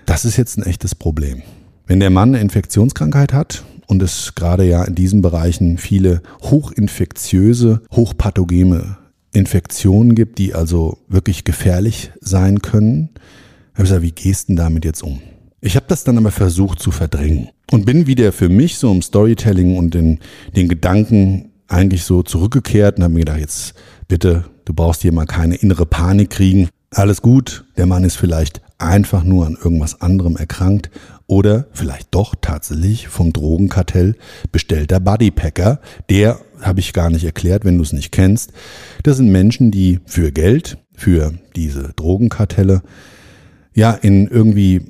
das 0.06 0.24
ist 0.24 0.38
jetzt 0.38 0.58
ein 0.58 0.64
echtes 0.64 0.96
Problem. 0.96 1.42
Wenn 1.88 2.00
der 2.00 2.10
Mann 2.10 2.30
eine 2.30 2.40
Infektionskrankheit 2.40 3.34
hat 3.34 3.66
und 3.88 4.02
es 4.02 4.36
gerade 4.36 4.64
ja 4.64 4.84
in 4.86 4.96
diesen 4.96 5.22
Bereichen 5.22 5.78
viele 5.78 6.22
hochinfektiöse, 6.44 7.82
hochpathogene 7.92 8.98
Infektionen 9.36 10.16
gibt, 10.16 10.38
die 10.38 10.54
also 10.54 10.98
wirklich 11.08 11.44
gefährlich 11.44 12.12
sein 12.22 12.62
können. 12.62 13.10
Ich 13.74 13.80
habe 13.80 13.84
gesagt, 13.84 14.02
wie 14.02 14.12
gehst 14.12 14.50
du 14.50 14.56
damit 14.56 14.86
jetzt 14.86 15.04
um? 15.04 15.22
Ich 15.62 15.76
habe 15.76 15.86
das 15.90 16.04
dann 16.04 16.18
aber 16.18 16.32
versucht 16.32 16.80
zu 16.80 16.92
verdrängen 16.92 17.50
und 17.72 17.86
bin 17.86 18.08
wieder 18.08 18.32
für 18.32 18.50
mich 18.50 18.78
so 18.78 18.92
im 18.92 19.02
Storytelling 19.02 19.78
und 19.78 19.96
in 19.96 20.20
den 20.56 20.68
Gedanken 20.68 21.52
eigentlich 21.68 22.04
so 22.04 22.24
zurückgekehrt 22.24 22.98
und 22.98 23.04
habe 23.04 23.14
mir 23.14 23.22
gedacht, 23.22 23.40
jetzt 23.40 23.74
bitte, 24.08 24.46
du 24.66 24.74
brauchst 24.74 25.02
hier 25.02 25.12
mal 25.12 25.26
keine 25.26 25.56
innere 25.56 25.86
Panik 25.86 26.30
kriegen. 26.30 26.70
Alles 26.92 27.22
gut, 27.22 27.66
der 27.78 27.88
Mann 27.88 28.04
ist 28.04 28.16
vielleicht 28.16 28.62
einfach 28.78 29.24
nur 29.24 29.46
an 29.46 29.58
irgendwas 29.62 30.02
anderem 30.02 30.36
erkrankt 30.36 30.90
oder 31.28 31.66
vielleicht 31.74 32.14
doch 32.14 32.36
tatsächlich 32.40 33.08
vom 33.08 33.34
Drogenkartell 33.34 34.16
bestellter 34.52 35.00
Bodypacker. 35.00 35.80
Der 36.10 36.40
habe 36.62 36.80
ich 36.80 36.94
gar 36.94 37.10
nicht 37.10 37.24
erklärt, 37.24 37.66
wenn 37.66 37.78
du 37.78 37.84
es 37.84 37.94
nicht 37.94 38.12
kennst. 38.12 38.52
Das 39.04 39.18
sind 39.18 39.32
Menschen, 39.32 39.72
die 39.72 40.00
für 40.06 40.32
Geld, 40.32 40.78
für 40.94 41.34
diese 41.56 41.94
Drogenkartelle, 41.96 42.82
ja, 43.74 43.92
in 43.92 44.28
irgendwie 44.28 44.82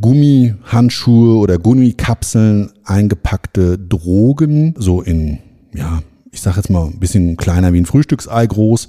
Gummihandschuhe 0.00 1.38
oder 1.38 1.58
Gummikapseln 1.58 2.70
eingepackte 2.84 3.78
Drogen, 3.78 4.74
so 4.76 5.02
in, 5.02 5.38
ja, 5.74 6.02
ich 6.30 6.40
sag 6.40 6.56
jetzt 6.56 6.70
mal 6.70 6.86
ein 6.86 6.98
bisschen 6.98 7.36
kleiner 7.36 7.72
wie 7.72 7.80
ein 7.80 7.86
Frühstücksei 7.86 8.46
groß, 8.46 8.88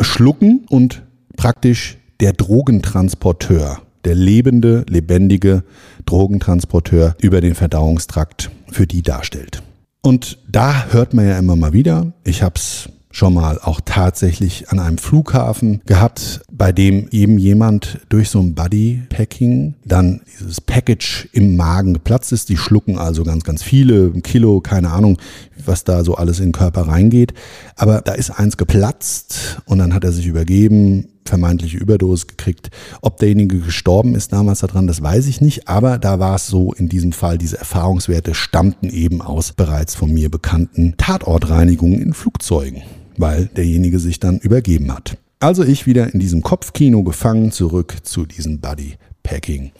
schlucken 0.00 0.66
und 0.68 1.02
praktisch 1.36 1.98
der 2.20 2.32
Drogentransporteur, 2.32 3.82
der 4.04 4.14
lebende, 4.14 4.84
lebendige 4.88 5.62
Drogentransporteur 6.06 7.16
über 7.20 7.40
den 7.40 7.54
Verdauungstrakt 7.54 8.50
für 8.70 8.86
die 8.86 9.02
darstellt. 9.02 9.62
Und 10.04 10.36
da 10.46 10.88
hört 10.90 11.14
man 11.14 11.26
ja 11.26 11.38
immer 11.38 11.56
mal 11.56 11.72
wieder, 11.72 12.12
ich 12.24 12.42
habe 12.42 12.56
es 12.56 12.90
schon 13.10 13.32
mal 13.32 13.58
auch 13.58 13.80
tatsächlich 13.82 14.68
an 14.68 14.78
einem 14.78 14.98
Flughafen 14.98 15.80
gehabt, 15.86 16.42
bei 16.52 16.72
dem 16.72 17.08
eben 17.08 17.38
jemand 17.38 18.00
durch 18.10 18.28
so 18.28 18.38
ein 18.38 18.54
Bodypacking 18.54 19.76
dann 19.82 20.20
dieses 20.38 20.60
Package 20.60 21.30
im 21.32 21.56
Magen 21.56 21.94
geplatzt 21.94 22.32
ist. 22.32 22.50
Die 22.50 22.58
schlucken 22.58 22.98
also 22.98 23.24
ganz, 23.24 23.44
ganz 23.44 23.62
viele, 23.62 24.12
ein 24.14 24.22
Kilo, 24.22 24.60
keine 24.60 24.90
Ahnung, 24.90 25.16
was 25.64 25.84
da 25.84 26.04
so 26.04 26.16
alles 26.16 26.38
in 26.38 26.48
den 26.48 26.52
Körper 26.52 26.82
reingeht. 26.82 27.32
Aber 27.76 28.02
da 28.02 28.12
ist 28.12 28.30
eins 28.30 28.58
geplatzt 28.58 29.62
und 29.64 29.78
dann 29.78 29.94
hat 29.94 30.04
er 30.04 30.12
sich 30.12 30.26
übergeben, 30.26 31.13
vermeintliche 31.24 31.78
Überdosis 31.78 32.26
gekriegt. 32.26 32.70
Ob 33.00 33.18
derjenige 33.18 33.60
gestorben 33.60 34.14
ist 34.14 34.32
damals 34.32 34.60
daran, 34.60 34.86
das 34.86 35.02
weiß 35.02 35.26
ich 35.26 35.40
nicht. 35.40 35.68
Aber 35.68 35.98
da 35.98 36.18
war 36.18 36.36
es 36.36 36.46
so 36.46 36.72
in 36.72 36.88
diesem 36.88 37.12
Fall, 37.12 37.38
diese 37.38 37.58
Erfahrungswerte 37.58 38.34
stammten 38.34 38.90
eben 38.90 39.22
aus 39.22 39.52
bereits 39.52 39.94
von 39.94 40.12
mir 40.12 40.30
bekannten 40.30 40.94
Tatortreinigungen 40.96 42.00
in 42.00 42.14
Flugzeugen 42.14 42.82
weil 43.16 43.46
derjenige 43.46 43.98
sich 43.98 44.20
dann 44.20 44.38
übergeben 44.38 44.92
hat. 44.92 45.16
Also 45.40 45.64
ich 45.64 45.86
wieder 45.86 46.12
in 46.12 46.20
diesem 46.20 46.42
Kopfkino 46.42 47.02
gefangen 47.02 47.52
zurück 47.52 47.98
zu 48.02 48.24
diesem 48.24 48.60
Bodypacking 48.60 49.72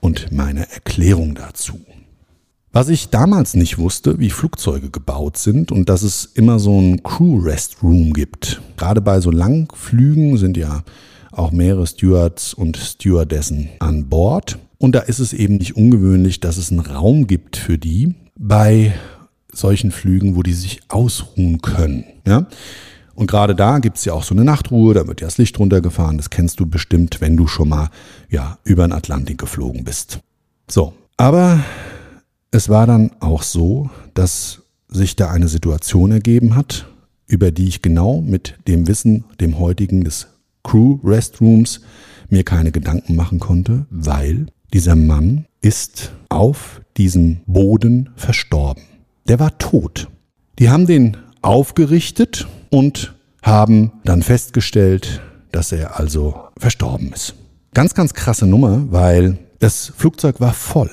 und 0.00 0.32
meine 0.32 0.70
Erklärung 0.70 1.34
dazu. 1.34 1.80
Was 2.72 2.88
ich 2.88 3.08
damals 3.08 3.54
nicht 3.54 3.78
wusste, 3.78 4.20
wie 4.20 4.30
Flugzeuge 4.30 4.90
gebaut 4.90 5.36
sind 5.36 5.72
und 5.72 5.88
dass 5.88 6.02
es 6.02 6.24
immer 6.24 6.60
so 6.60 6.80
ein 6.80 7.02
Crew 7.02 7.40
Restroom 7.40 8.12
gibt. 8.12 8.62
Gerade 8.76 9.00
bei 9.00 9.20
so 9.20 9.32
Langflügen 9.32 10.36
sind 10.36 10.56
ja 10.56 10.84
auch 11.32 11.50
mehrere 11.50 11.88
Stewards 11.88 12.54
und 12.54 12.76
Stewardessen 12.76 13.70
an 13.80 14.08
Bord. 14.08 14.58
Und 14.78 14.94
da 14.94 15.00
ist 15.00 15.18
es 15.18 15.32
eben 15.32 15.56
nicht 15.56 15.76
ungewöhnlich, 15.76 16.38
dass 16.38 16.58
es 16.58 16.70
einen 16.70 16.78
Raum 16.78 17.26
gibt 17.26 17.56
für 17.56 17.76
die 17.76 18.14
bei 18.38 18.94
solchen 19.52 19.90
Flügen, 19.90 20.36
wo 20.36 20.44
die 20.44 20.52
sich 20.52 20.80
ausruhen 20.88 21.60
können. 21.60 22.04
Ja? 22.24 22.46
Und 23.16 23.28
gerade 23.28 23.56
da 23.56 23.80
gibt's 23.80 24.04
ja 24.04 24.12
auch 24.12 24.22
so 24.22 24.32
eine 24.32 24.44
Nachtruhe, 24.44 24.94
da 24.94 25.08
wird 25.08 25.20
ja 25.20 25.26
das 25.26 25.38
Licht 25.38 25.58
runtergefahren. 25.58 26.18
Das 26.18 26.30
kennst 26.30 26.60
du 26.60 26.66
bestimmt, 26.66 27.20
wenn 27.20 27.36
du 27.36 27.48
schon 27.48 27.68
mal 27.68 27.90
ja, 28.28 28.58
über 28.62 28.86
den 28.86 28.92
Atlantik 28.92 29.38
geflogen 29.38 29.82
bist. 29.82 30.20
So, 30.68 30.94
aber 31.16 31.64
es 32.50 32.68
war 32.68 32.86
dann 32.86 33.12
auch 33.20 33.42
so, 33.42 33.90
dass 34.14 34.62
sich 34.88 35.16
da 35.16 35.30
eine 35.30 35.48
Situation 35.48 36.10
ergeben 36.10 36.56
hat, 36.56 36.86
über 37.26 37.52
die 37.52 37.68
ich 37.68 37.82
genau 37.82 38.20
mit 38.20 38.58
dem 38.66 38.88
Wissen, 38.88 39.24
dem 39.40 39.58
heutigen 39.58 40.04
des 40.04 40.26
Crew 40.62 40.98
Restrooms, 41.04 41.80
mir 42.28 42.44
keine 42.44 42.72
Gedanken 42.72 43.16
machen 43.16 43.40
konnte, 43.40 43.86
weil 43.90 44.46
dieser 44.72 44.96
Mann 44.96 45.46
ist 45.60 46.12
auf 46.28 46.80
diesem 46.96 47.40
Boden 47.46 48.10
verstorben 48.16 48.82
der 49.30 49.38
war 49.38 49.56
tot. 49.58 50.08
Die 50.58 50.70
haben 50.70 50.86
den 50.86 51.16
aufgerichtet 51.40 52.48
und 52.68 53.14
haben 53.42 53.92
dann 54.04 54.22
festgestellt, 54.22 55.22
dass 55.52 55.70
er 55.70 56.00
also 56.00 56.48
verstorben 56.58 57.12
ist. 57.12 57.34
Ganz, 57.72 57.94
ganz 57.94 58.12
krasse 58.12 58.46
Nummer, 58.46 58.90
weil 58.90 59.38
das 59.60 59.92
Flugzeug 59.96 60.40
war 60.40 60.52
voll, 60.52 60.90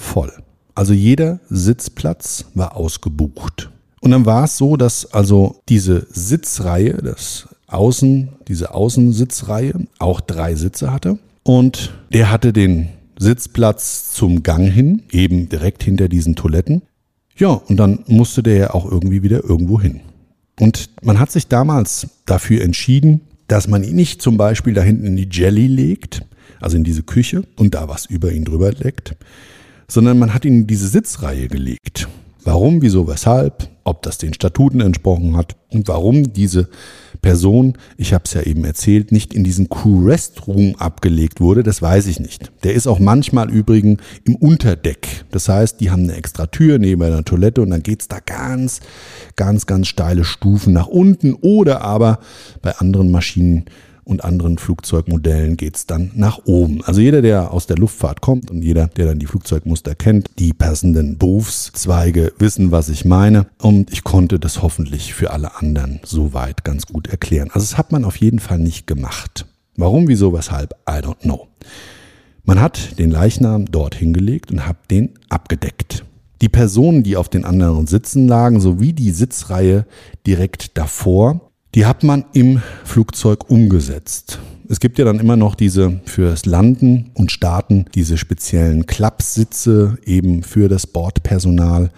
knallvoll. 0.00 0.32
Also 0.74 0.92
jeder 0.92 1.40
Sitzplatz 1.48 2.46
war 2.54 2.76
ausgebucht. 2.76 3.70
Und 4.00 4.12
dann 4.12 4.24
war 4.24 4.44
es 4.44 4.56
so, 4.56 4.76
dass 4.76 5.12
also 5.12 5.60
diese 5.68 6.06
Sitzreihe, 6.10 6.94
das 7.02 7.48
Außen, 7.66 8.30
diese 8.48 8.74
Außensitzreihe 8.74 9.74
auch 9.98 10.20
drei 10.20 10.54
Sitze 10.54 10.92
hatte. 10.92 11.18
Und 11.42 11.92
der 12.12 12.30
hatte 12.30 12.52
den 12.52 12.88
Sitzplatz 13.18 14.12
zum 14.12 14.42
Gang 14.42 14.70
hin, 14.70 15.02
eben 15.12 15.48
direkt 15.48 15.82
hinter 15.82 16.08
diesen 16.08 16.34
Toiletten. 16.34 16.82
Ja, 17.36 17.50
und 17.50 17.76
dann 17.76 18.04
musste 18.06 18.42
der 18.42 18.56
ja 18.56 18.74
auch 18.74 18.90
irgendwie 18.90 19.22
wieder 19.22 19.44
irgendwo 19.44 19.80
hin. 19.80 20.00
Und 20.58 20.90
man 21.02 21.18
hat 21.18 21.30
sich 21.30 21.48
damals 21.48 22.08
dafür 22.26 22.62
entschieden, 22.62 23.22
dass 23.48 23.68
man 23.68 23.84
ihn 23.84 23.96
nicht 23.96 24.22
zum 24.22 24.36
Beispiel 24.36 24.74
da 24.74 24.82
hinten 24.82 25.06
in 25.06 25.16
die 25.16 25.28
Jelly 25.30 25.66
legt, 25.66 26.22
also 26.60 26.76
in 26.76 26.84
diese 26.84 27.02
Küche 27.02 27.42
und 27.56 27.74
da 27.74 27.88
was 27.88 28.06
über 28.06 28.32
ihn 28.32 28.44
drüber 28.44 28.72
leckt, 28.72 29.16
sondern 29.90 30.18
man 30.18 30.32
hat 30.32 30.44
ihn 30.44 30.60
in 30.60 30.66
diese 30.66 30.88
Sitzreihe 30.88 31.48
gelegt. 31.48 32.08
Warum, 32.42 32.80
wieso, 32.80 33.06
weshalb, 33.06 33.68
ob 33.84 34.02
das 34.02 34.16
den 34.16 34.32
Statuten 34.32 34.80
entsprochen 34.80 35.36
hat 35.36 35.56
und 35.68 35.88
warum 35.88 36.32
diese 36.32 36.70
Person, 37.20 37.76
ich 37.98 38.14
habe 38.14 38.24
es 38.24 38.32
ja 38.32 38.42
eben 38.42 38.64
erzählt, 38.64 39.12
nicht 39.12 39.34
in 39.34 39.44
diesen 39.44 39.68
Crew-Restroom 39.68 40.76
abgelegt 40.76 41.42
wurde, 41.42 41.62
das 41.62 41.82
weiß 41.82 42.06
ich 42.06 42.18
nicht. 42.18 42.50
Der 42.64 42.72
ist 42.72 42.86
auch 42.86 42.98
manchmal 42.98 43.50
übrigens 43.50 44.00
im 44.24 44.36
Unterdeck. 44.36 45.26
Das 45.30 45.50
heißt, 45.50 45.80
die 45.80 45.90
haben 45.90 46.04
eine 46.04 46.16
extra 46.16 46.46
Tür 46.46 46.78
neben 46.78 47.02
einer 47.02 47.24
Toilette 47.24 47.60
und 47.60 47.70
dann 47.70 47.82
geht's 47.82 48.08
da 48.08 48.20
ganz, 48.24 48.80
ganz, 49.36 49.66
ganz 49.66 49.88
steile 49.88 50.24
Stufen 50.24 50.72
nach 50.72 50.86
unten 50.86 51.34
oder 51.34 51.82
aber 51.82 52.20
bei 52.62 52.74
anderen 52.76 53.10
Maschinen 53.10 53.66
und 54.04 54.24
anderen 54.24 54.58
Flugzeugmodellen 54.58 55.56
geht's 55.56 55.86
dann 55.86 56.10
nach 56.14 56.40
oben. 56.44 56.82
Also 56.84 57.00
jeder, 57.00 57.22
der 57.22 57.52
aus 57.52 57.66
der 57.66 57.76
Luftfahrt 57.76 58.20
kommt 58.20 58.50
und 58.50 58.62
jeder, 58.62 58.88
der 58.88 59.06
dann 59.06 59.18
die 59.18 59.26
Flugzeugmuster 59.26 59.94
kennt, 59.94 60.30
die 60.38 60.52
passenden 60.52 61.18
Berufszweige 61.18 62.32
wissen, 62.38 62.72
was 62.72 62.88
ich 62.88 63.04
meine. 63.04 63.46
Und 63.58 63.92
ich 63.92 64.04
konnte 64.04 64.38
das 64.38 64.62
hoffentlich 64.62 65.14
für 65.14 65.30
alle 65.30 65.56
anderen 65.56 66.00
soweit 66.04 66.64
ganz 66.64 66.86
gut 66.86 67.08
erklären. 67.08 67.50
Also 67.52 67.66
das 67.66 67.78
hat 67.78 67.92
man 67.92 68.04
auf 68.04 68.16
jeden 68.16 68.40
Fall 68.40 68.58
nicht 68.58 68.86
gemacht. 68.86 69.46
Warum, 69.76 70.08
wieso, 70.08 70.32
weshalb, 70.32 70.74
I 70.88 70.94
don't 70.94 71.20
know. 71.22 71.48
Man 72.44 72.60
hat 72.60 72.98
den 72.98 73.10
Leichnam 73.10 73.66
dort 73.66 73.94
hingelegt 73.94 74.50
und 74.50 74.66
hat 74.66 74.90
den 74.90 75.14
abgedeckt. 75.28 76.04
Die 76.42 76.48
Personen, 76.48 77.02
die 77.02 77.16
auf 77.16 77.28
den 77.28 77.44
anderen 77.44 77.86
Sitzen 77.86 78.26
lagen, 78.26 78.60
sowie 78.60 78.92
die 78.92 79.10
Sitzreihe 79.10 79.86
direkt 80.26 80.78
davor, 80.78 81.49
die 81.74 81.86
hat 81.86 82.02
man 82.02 82.24
im 82.32 82.60
Flugzeug 82.84 83.48
umgesetzt. 83.50 84.38
Es 84.68 84.80
gibt 84.80 84.98
ja 84.98 85.04
dann 85.04 85.18
immer 85.18 85.36
noch 85.36 85.54
diese 85.54 86.00
fürs 86.04 86.46
Landen 86.46 87.10
und 87.14 87.32
Starten, 87.32 87.86
diese 87.94 88.18
speziellen 88.18 88.86
Klappsitze 88.86 89.98
eben 90.04 90.42
für 90.42 90.68
das 90.68 90.86
Bordpersonal. 90.86 91.90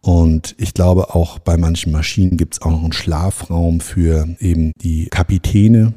Und 0.00 0.54
ich 0.58 0.74
glaube, 0.74 1.14
auch 1.14 1.38
bei 1.38 1.56
manchen 1.56 1.92
Maschinen 1.92 2.36
gibt 2.36 2.54
es 2.54 2.62
auch 2.62 2.70
noch 2.70 2.82
einen 2.82 2.92
Schlafraum 2.92 3.80
für 3.80 4.26
eben 4.40 4.72
die 4.80 5.06
Kapitäne, 5.06 5.94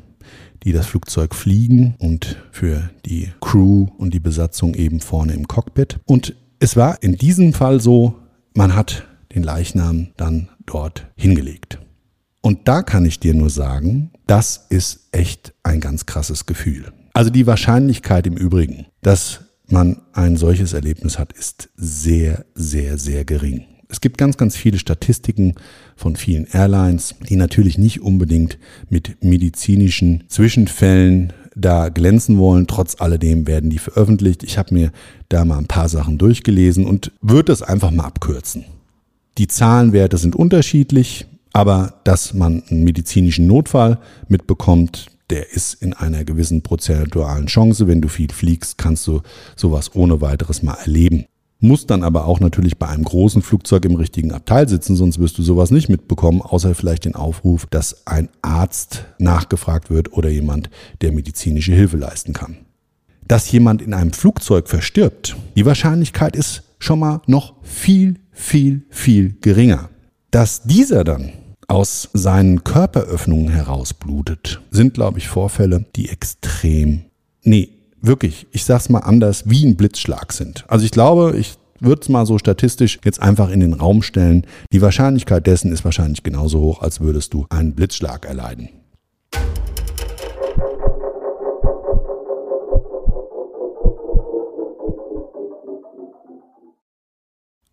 die 0.64 0.74
das 0.74 0.86
Flugzeug 0.86 1.34
fliegen 1.34 1.96
und 1.98 2.38
für 2.52 2.90
die 3.06 3.30
Crew 3.40 3.88
und 3.98 4.14
die 4.14 4.20
Besatzung 4.20 4.76
eben 4.76 5.00
vorne 5.00 5.34
im 5.34 5.48
Cockpit. 5.48 6.00
Und 6.06 6.36
es 6.60 6.76
war 6.76 7.02
in 7.02 7.16
diesem 7.16 7.54
Fall 7.54 7.80
so, 7.80 8.16
man 8.54 8.76
hat 8.76 9.08
den 9.34 9.44
Leichnam 9.44 10.10
dann 10.18 10.50
dort 10.66 11.08
hingelegt. 11.16 11.80
Und 12.42 12.68
da 12.68 12.82
kann 12.82 13.06
ich 13.06 13.20
dir 13.20 13.34
nur 13.34 13.50
sagen, 13.50 14.12
das 14.28 14.66
ist 14.70 15.08
echt 15.12 15.54
ein 15.64 15.80
ganz 15.80 16.06
krasses 16.06 16.46
Gefühl. 16.46 16.92
Also 17.14 17.30
die 17.30 17.46
Wahrscheinlichkeit 17.46 18.26
im 18.26 18.36
Übrigen, 18.36 18.88
dass 19.02 19.42
man 19.68 20.02
ein 20.14 20.38
solches 20.38 20.74
Erlebnis 20.74 21.20
hat, 21.20 21.34
ist 21.34 21.70
sehr, 21.76 22.46
sehr, 22.56 22.98
sehr 22.98 23.26
gering. 23.26 23.66
Es 23.90 24.00
gibt 24.00 24.18
ganz, 24.18 24.38
ganz 24.38 24.56
viele 24.56 24.80
Statistiken 24.80 25.56
von 25.98 26.16
vielen 26.16 26.48
Airlines, 26.48 27.16
die 27.28 27.36
natürlich 27.36 27.78
nicht 27.78 28.02
unbedingt 28.02 28.58
mit 28.90 29.22
medizinischen 29.24 30.24
Zwischenfällen 30.30 31.34
da 31.56 31.90
glänzen 31.90 32.38
wollen. 32.38 32.68
Trotz 32.68 33.02
alledem 33.02 33.48
werden 33.48 33.70
die 33.70 33.80
veröffentlicht. 33.80 34.44
Ich 34.44 34.58
habe 34.58 34.74
mir 34.74 34.92
da 35.28 35.44
mal 35.44 35.58
ein 35.58 35.68
paar 35.68 35.90
Sachen 35.90 36.18
durchgelesen 36.18 36.86
und 36.86 37.12
würde 37.22 37.52
das 37.52 37.62
einfach 37.62 37.92
mal 37.92 38.06
abkürzen. 38.06 38.64
Die 39.38 39.48
Zahlenwerte 39.48 40.18
sind 40.18 40.36
unterschiedlich 40.38 41.26
Aber 41.54 41.96
dass 42.04 42.34
man 42.34 42.64
einen 42.70 42.84
medizinischen 42.84 43.48
Notfall 43.48 44.00
mitbekommt, 44.28 45.08
der 45.30 45.52
ist 45.54 45.76
in 45.76 45.94
einer 45.94 46.24
gewissen 46.26 46.62
prozentualen 46.62 47.48
Chance. 47.48 47.88
Wenn 47.88 48.02
du 48.02 48.10
viel 48.10 48.32
fliegst, 48.32 48.78
kannst 48.78 49.08
du 49.08 49.22
sowas 49.56 49.96
ohne 49.96 50.22
weiteres 50.22 50.62
mal 50.62 50.76
erleben. 50.76 51.26
Muss 51.64 51.86
dann 51.86 52.04
aber 52.04 52.26
auch 52.26 52.40
natürlich 52.40 52.78
bei 52.80 52.88
einem 52.88 53.04
großen 53.04 53.42
Flugzeug 53.42 53.86
im 53.86 53.96
richtigen 53.96 54.32
Abteil 54.32 54.68
sitzen, 54.68 54.96
sonst 54.96 55.20
wirst 55.20 55.38
du 55.38 55.44
sowas 55.44 55.70
nicht 55.70 55.90
mitbekommen, 55.90 56.42
außer 56.42 56.74
vielleicht 56.74 57.06
den 57.06 57.16
Aufruf, 57.16 57.68
dass 57.68 58.08
ein 58.08 58.30
Arzt 58.42 59.06
nachgefragt 59.20 59.92
wird 59.92 60.12
oder 60.14 60.30
jemand, 60.30 60.72
der 61.02 61.12
medizinische 61.12 61.74
Hilfe 61.74 61.98
leisten 61.98 62.34
kann. 62.34 62.58
Dass 63.28 63.52
jemand 63.52 63.82
in 63.84 63.94
einem 63.94 64.12
Flugzeug 64.12 64.68
verstirbt, 64.70 65.38
die 65.56 65.66
Wahrscheinlichkeit 65.66 66.36
ist 66.36 66.64
schon 66.80 67.00
mal 67.00 67.22
noch 67.28 67.54
viel, 67.62 68.16
viel, 68.32 68.82
viel 68.90 69.36
geringer. 69.40 69.90
Dass 70.32 70.64
dieser 70.64 71.04
dann 71.04 71.32
aus 71.72 72.10
seinen 72.12 72.66
Körperöffnungen 72.66 73.48
herausblutet, 73.48 74.60
sind, 74.72 74.94
glaube 74.94 75.20
ich, 75.20 75.30
Vorfälle, 75.30 75.86
die 75.96 76.10
extrem, 76.10 77.06
nee, 77.44 77.70
wirklich, 78.02 78.46
ich 78.52 78.66
sag's 78.66 78.90
mal 78.90 79.00
anders, 79.00 79.50
wie 79.50 79.66
ein 79.66 79.78
Blitzschlag 79.78 80.34
sind. 80.34 80.66
Also 80.68 80.84
ich 80.84 80.92
glaube, 80.92 81.34
ich 81.38 81.54
würde 81.80 82.02
es 82.02 82.10
mal 82.10 82.26
so 82.26 82.38
statistisch 82.38 83.00
jetzt 83.06 83.22
einfach 83.22 83.50
in 83.50 83.62
den 83.62 83.72
Raum 83.72 84.02
stellen. 84.02 84.46
Die 84.74 84.82
Wahrscheinlichkeit 84.82 85.48
dessen 85.48 85.72
ist 85.72 85.86
wahrscheinlich 85.86 86.24
genauso 86.24 86.60
hoch, 86.60 86.82
als 86.82 87.00
würdest 87.00 87.34
du 87.34 87.46
einen 87.50 87.74
Blitzschlag 87.74 88.26
erleiden. 88.26 88.68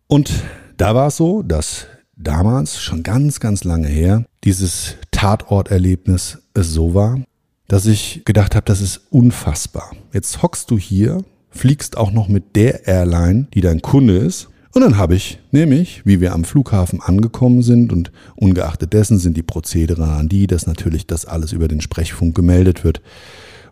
Und 0.07 0.31
da 0.77 0.95
war 0.95 1.07
es 1.07 1.17
so, 1.17 1.41
dass 1.43 1.85
damals, 2.19 2.79
schon 2.79 3.01
ganz, 3.03 3.39
ganz 3.39 3.63
lange 3.63 3.87
her, 3.87 4.25
dieses 4.43 4.95
Tatorterlebnis 5.11 6.39
es 6.53 6.71
so 6.71 6.93
war, 6.93 7.19
dass 7.67 7.85
ich 7.85 8.23
gedacht 8.25 8.55
habe, 8.55 8.65
das 8.65 8.81
ist 8.81 9.01
unfassbar. 9.09 9.91
Jetzt 10.13 10.41
hockst 10.41 10.69
du 10.71 10.77
hier, 10.77 11.23
fliegst 11.49 11.97
auch 11.97 12.11
noch 12.11 12.27
mit 12.27 12.55
der 12.55 12.87
Airline, 12.87 13.47
die 13.53 13.61
dein 13.61 13.81
Kunde 13.81 14.17
ist. 14.17 14.49
Und 14.73 14.81
dann 14.83 14.97
habe 14.97 15.15
ich 15.15 15.39
nämlich, 15.51 16.05
wie 16.05 16.21
wir 16.21 16.33
am 16.33 16.43
Flughafen 16.43 17.01
angekommen 17.01 17.63
sind 17.63 17.91
und 17.91 18.11
ungeachtet 18.35 18.93
dessen 18.93 19.17
sind 19.17 19.35
die 19.35 19.43
Prozedere 19.43 20.05
an 20.05 20.29
die, 20.29 20.45
dass 20.45 20.67
natürlich 20.67 21.07
das 21.07 21.25
alles 21.25 21.53
über 21.53 21.67
den 21.67 21.81
Sprechfunk 21.81 22.35
gemeldet 22.35 22.83
wird, 22.83 23.01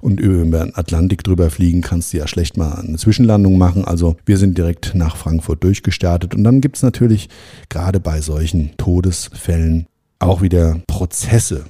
und 0.01 0.19
über 0.19 0.60
den 0.60 0.75
Atlantik 0.75 1.23
drüber 1.23 1.49
fliegen 1.49 1.81
kannst 1.81 2.13
du 2.13 2.17
ja 2.17 2.27
schlecht 2.27 2.57
mal 2.57 2.73
eine 2.73 2.97
Zwischenlandung 2.97 3.57
machen. 3.57 3.86
Also 3.86 4.17
wir 4.25 4.38
sind 4.38 4.57
direkt 4.57 4.93
nach 4.95 5.17
Frankfurt 5.17 5.63
durchgestartet. 5.63 6.36
Und 6.36 6.43
dann 6.43 6.62
gibt 6.62 6.77
es 6.77 6.83
natürlich 6.83 7.29
gerade 7.69 7.99
bei 7.99 8.21
solchen 8.21 8.71
Todesfällen 8.77 9.88
auch 10.19 10.41
wieder 10.41 10.81
Prozesse 10.88 11.65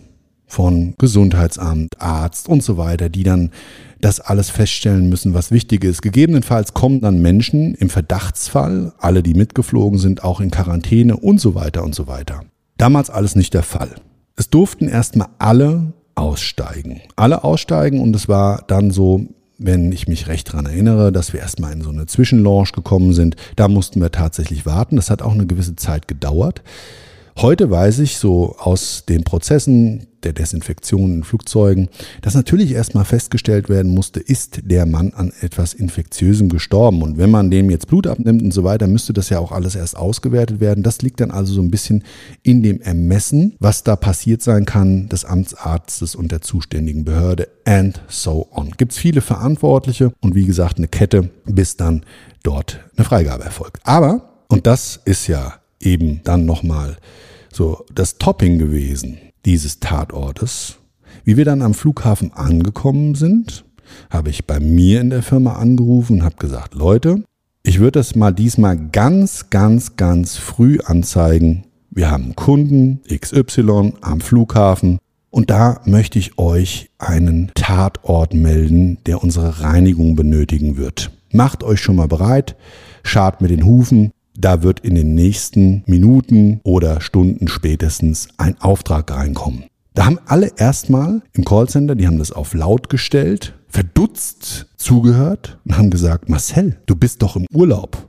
von 0.47 0.95
Gesundheitsamt, 0.97 2.01
Arzt 2.01 2.47
und 2.47 2.63
so 2.63 2.77
weiter, 2.77 3.09
die 3.09 3.23
dann 3.23 3.51
das 3.99 4.19
alles 4.19 4.49
feststellen 4.49 5.09
müssen, 5.09 5.33
was 5.33 5.51
wichtig 5.51 5.83
ist. 5.83 6.01
Gegebenenfalls 6.01 6.73
kommen 6.73 7.01
dann 7.01 7.21
Menschen 7.21 7.75
im 7.75 7.89
Verdachtsfall, 7.89 8.93
alle, 8.97 9.23
die 9.23 9.33
mitgeflogen 9.33 9.99
sind, 9.99 10.23
auch 10.23 10.39
in 10.39 10.51
Quarantäne 10.51 11.17
und 11.17 11.41
so 11.41 11.55
weiter 11.55 11.83
und 11.83 11.93
so 11.93 12.07
weiter. 12.07 12.41
Damals 12.77 13.09
alles 13.09 13.35
nicht 13.35 13.53
der 13.53 13.63
Fall. 13.63 13.95
Es 14.35 14.49
durften 14.49 14.87
erstmal 14.87 15.29
alle 15.39 15.93
aussteigen. 16.17 17.01
Alle 17.15 17.43
aussteigen 17.43 18.01
und 18.01 18.15
es 18.15 18.27
war 18.27 18.63
dann 18.67 18.91
so, 18.91 19.27
wenn 19.57 19.91
ich 19.91 20.07
mich 20.07 20.27
recht 20.27 20.49
daran 20.49 20.65
erinnere, 20.65 21.11
dass 21.11 21.33
wir 21.33 21.39
erstmal 21.39 21.73
in 21.73 21.81
so 21.81 21.89
eine 21.89 22.05
Zwischenlaunch 22.05 22.73
gekommen 22.73 23.13
sind. 23.13 23.35
Da 23.55 23.67
mussten 23.67 24.01
wir 24.01 24.11
tatsächlich 24.11 24.65
warten. 24.65 24.95
Das 24.95 25.09
hat 25.09 25.21
auch 25.21 25.33
eine 25.33 25.47
gewisse 25.47 25.75
Zeit 25.75 26.07
gedauert. 26.07 26.61
Heute 27.39 27.69
weiß 27.69 27.99
ich 27.99 28.17
so 28.17 28.55
aus 28.57 29.03
den 29.07 29.23
Prozessen 29.23 30.07
der 30.23 30.33
Desinfektion 30.33 31.13
in 31.13 31.23
Flugzeugen, 31.23 31.87
dass 32.23 32.33
natürlich 32.33 32.71
erstmal 32.71 33.05
festgestellt 33.05 33.69
werden 33.69 33.93
musste, 33.93 34.19
ist 34.19 34.61
der 34.63 34.87
Mann 34.87 35.13
an 35.13 35.31
etwas 35.41 35.75
Infektiösem 35.75 36.49
gestorben. 36.49 37.03
Und 37.03 37.19
wenn 37.19 37.29
man 37.29 37.51
dem 37.51 37.69
jetzt 37.69 37.89
Blut 37.89 38.07
abnimmt 38.07 38.41
und 38.41 38.55
so 38.55 38.63
weiter, 38.63 38.87
müsste 38.87 39.13
das 39.13 39.29
ja 39.29 39.37
auch 39.37 39.51
alles 39.51 39.75
erst 39.75 39.95
ausgewertet 39.95 40.59
werden. 40.59 40.81
Das 40.81 41.03
liegt 41.03 41.19
dann 41.19 41.29
also 41.29 41.53
so 41.53 41.61
ein 41.61 41.69
bisschen 41.69 42.03
in 42.41 42.63
dem 42.63 42.81
Ermessen, 42.81 43.55
was 43.59 43.83
da 43.83 43.95
passiert 43.95 44.41
sein 44.41 44.65
kann, 44.65 45.07
des 45.07 45.23
Amtsarztes 45.23 46.15
und 46.15 46.31
der 46.31 46.41
zuständigen 46.41 47.05
Behörde 47.05 47.49
and 47.65 48.01
so 48.07 48.47
on. 48.49 48.71
Gibt 48.77 48.93
es 48.93 48.97
viele 48.97 49.21
Verantwortliche 49.21 50.11
und 50.21 50.33
wie 50.33 50.47
gesagt 50.47 50.79
eine 50.79 50.87
Kette, 50.87 51.29
bis 51.45 51.77
dann 51.77 52.03
dort 52.41 52.79
eine 52.97 53.05
Freigabe 53.05 53.43
erfolgt. 53.43 53.77
Aber, 53.83 54.43
und 54.47 54.65
das 54.65 54.99
ist 55.05 55.27
ja 55.27 55.53
eben 55.79 56.21
dann 56.23 56.45
nochmal 56.45 56.97
so 57.57 57.83
das 57.93 58.19
Topping 58.19 58.59
gewesen 58.59 59.17
dieses 59.45 59.79
Tatortes. 59.79 60.77
Wie 61.23 61.37
wir 61.37 61.45
dann 61.45 61.63
am 61.63 61.73
Flughafen 61.73 62.31
angekommen 62.31 63.15
sind, 63.15 63.65
habe 64.11 64.29
ich 64.29 64.45
bei 64.45 64.59
mir 64.59 65.01
in 65.01 65.09
der 65.09 65.23
Firma 65.23 65.53
angerufen 65.53 66.17
und 66.17 66.23
habe 66.23 66.35
gesagt, 66.35 66.75
Leute, 66.75 67.23
ich 67.63 67.79
würde 67.79 67.99
das 67.99 68.15
mal 68.15 68.31
diesmal 68.31 68.77
ganz, 68.77 69.49
ganz, 69.49 69.95
ganz 69.95 70.37
früh 70.37 70.77
anzeigen. 70.85 71.63
Wir 71.89 72.11
haben 72.11 72.35
Kunden 72.35 73.01
XY 73.09 73.93
am 74.01 74.21
Flughafen 74.21 74.99
und 75.31 75.49
da 75.49 75.81
möchte 75.85 76.19
ich 76.19 76.37
euch 76.37 76.91
einen 76.99 77.51
Tatort 77.55 78.35
melden, 78.35 78.99
der 79.07 79.23
unsere 79.23 79.61
Reinigung 79.61 80.15
benötigen 80.15 80.77
wird. 80.77 81.11
Macht 81.31 81.63
euch 81.63 81.81
schon 81.81 81.95
mal 81.95 82.07
bereit, 82.07 82.55
schart 83.03 83.41
mit 83.41 83.49
den 83.49 83.65
Hufen, 83.65 84.11
da 84.37 84.61
wird 84.61 84.81
in 84.81 84.95
den 84.95 85.15
nächsten 85.15 85.83
Minuten 85.87 86.61
oder 86.63 87.01
Stunden 87.01 87.47
spätestens 87.47 88.29
ein 88.37 88.55
Auftrag 88.61 89.11
reinkommen. 89.11 89.65
Da 89.95 90.05
haben 90.05 90.19
alle 90.27 90.51
erstmal 90.57 91.23
im 91.33 91.43
Callcenter, 91.43 91.95
die 91.95 92.05
haben 92.05 92.19
das 92.19 92.31
auf 92.31 92.53
laut 92.53 92.87
gestellt, 92.89 93.55
verdutzt 93.67 94.67
zugehört 94.77 95.57
und 95.65 95.75
haben 95.77 95.89
gesagt, 95.89 96.29
Marcel, 96.29 96.77
du 96.85 96.95
bist 96.95 97.23
doch 97.23 97.35
im 97.35 97.47
Urlaub. 97.51 98.07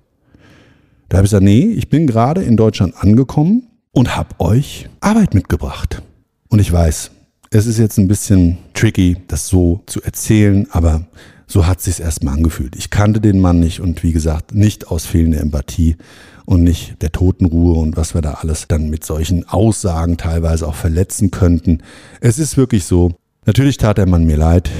Da 1.08 1.16
habe 1.16 1.24
ich 1.24 1.30
gesagt, 1.30 1.44
nee, 1.44 1.64
ich 1.64 1.88
bin 1.88 2.06
gerade 2.06 2.42
in 2.42 2.58
Deutschland 2.58 2.94
angekommen 2.98 3.68
und 3.92 4.14
habe 4.14 4.38
euch 4.38 4.90
Arbeit 5.00 5.32
mitgebracht. 5.32 6.02
Und 6.50 6.58
ich 6.58 6.70
weiß, 6.70 7.10
es 7.50 7.66
ist 7.66 7.78
jetzt 7.78 7.98
ein 7.98 8.08
bisschen 8.08 8.58
tricky, 8.74 9.16
das 9.26 9.48
so 9.48 9.80
zu 9.86 10.02
erzählen, 10.02 10.66
aber 10.70 11.06
so 11.48 11.66
hat 11.66 11.80
sich's 11.80 11.98
erstmal 11.98 12.34
angefühlt. 12.34 12.76
Ich 12.76 12.90
kannte 12.90 13.20
den 13.20 13.40
Mann 13.40 13.58
nicht 13.58 13.80
und 13.80 14.02
wie 14.02 14.12
gesagt, 14.12 14.54
nicht 14.54 14.88
aus 14.88 15.06
fehlender 15.06 15.40
Empathie 15.40 15.96
und 16.44 16.62
nicht 16.62 17.02
der 17.02 17.10
Totenruhe 17.10 17.80
und 17.80 17.96
was 17.96 18.14
wir 18.14 18.20
da 18.20 18.34
alles 18.34 18.68
dann 18.68 18.90
mit 18.90 19.04
solchen 19.04 19.48
Aussagen 19.48 20.18
teilweise 20.18 20.66
auch 20.66 20.74
verletzen 20.74 21.30
könnten. 21.30 21.82
Es 22.20 22.38
ist 22.38 22.56
wirklich 22.56 22.84
so. 22.84 23.14
Natürlich 23.46 23.78
tat 23.78 23.98
der 23.98 24.06
Mann 24.06 24.24
mir 24.24 24.36
leid 24.36 24.70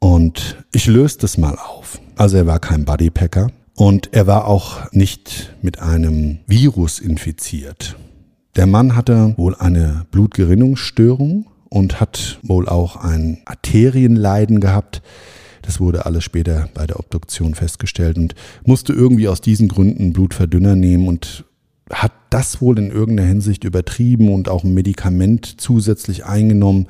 und 0.00 0.56
ich 0.72 0.86
löste 0.86 1.24
es 1.24 1.38
mal 1.38 1.56
auf. 1.56 2.00
Also 2.16 2.36
er 2.36 2.46
war 2.46 2.58
kein 2.58 2.84
Bodypacker 2.84 3.50
und 3.76 4.12
er 4.12 4.26
war 4.26 4.46
auch 4.46 4.90
nicht 4.92 5.54
mit 5.62 5.80
einem 5.80 6.38
Virus 6.46 6.98
infiziert. 6.98 7.96
Der 8.56 8.66
Mann 8.66 8.96
hatte 8.96 9.34
wohl 9.36 9.54
eine 9.54 10.06
Blutgerinnungsstörung 10.10 11.46
und 11.68 12.00
hat 12.00 12.38
wohl 12.42 12.68
auch 12.68 12.96
ein 12.96 13.38
Arterienleiden 13.44 14.60
gehabt. 14.60 15.02
Das 15.66 15.80
wurde 15.80 16.06
alles 16.06 16.24
später 16.24 16.68
bei 16.72 16.86
der 16.86 16.98
Obduktion 16.98 17.54
festgestellt 17.54 18.16
und 18.16 18.34
musste 18.64 18.92
irgendwie 18.92 19.28
aus 19.28 19.40
diesen 19.40 19.68
Gründen 19.68 20.12
Blutverdünner 20.12 20.76
nehmen 20.76 21.08
und 21.08 21.44
hat 21.90 22.12
das 22.30 22.60
wohl 22.60 22.78
in 22.78 22.90
irgendeiner 22.90 23.28
Hinsicht 23.28 23.64
übertrieben 23.64 24.32
und 24.32 24.48
auch 24.48 24.64
ein 24.64 24.74
Medikament 24.74 25.60
zusätzlich 25.60 26.24
eingenommen, 26.24 26.86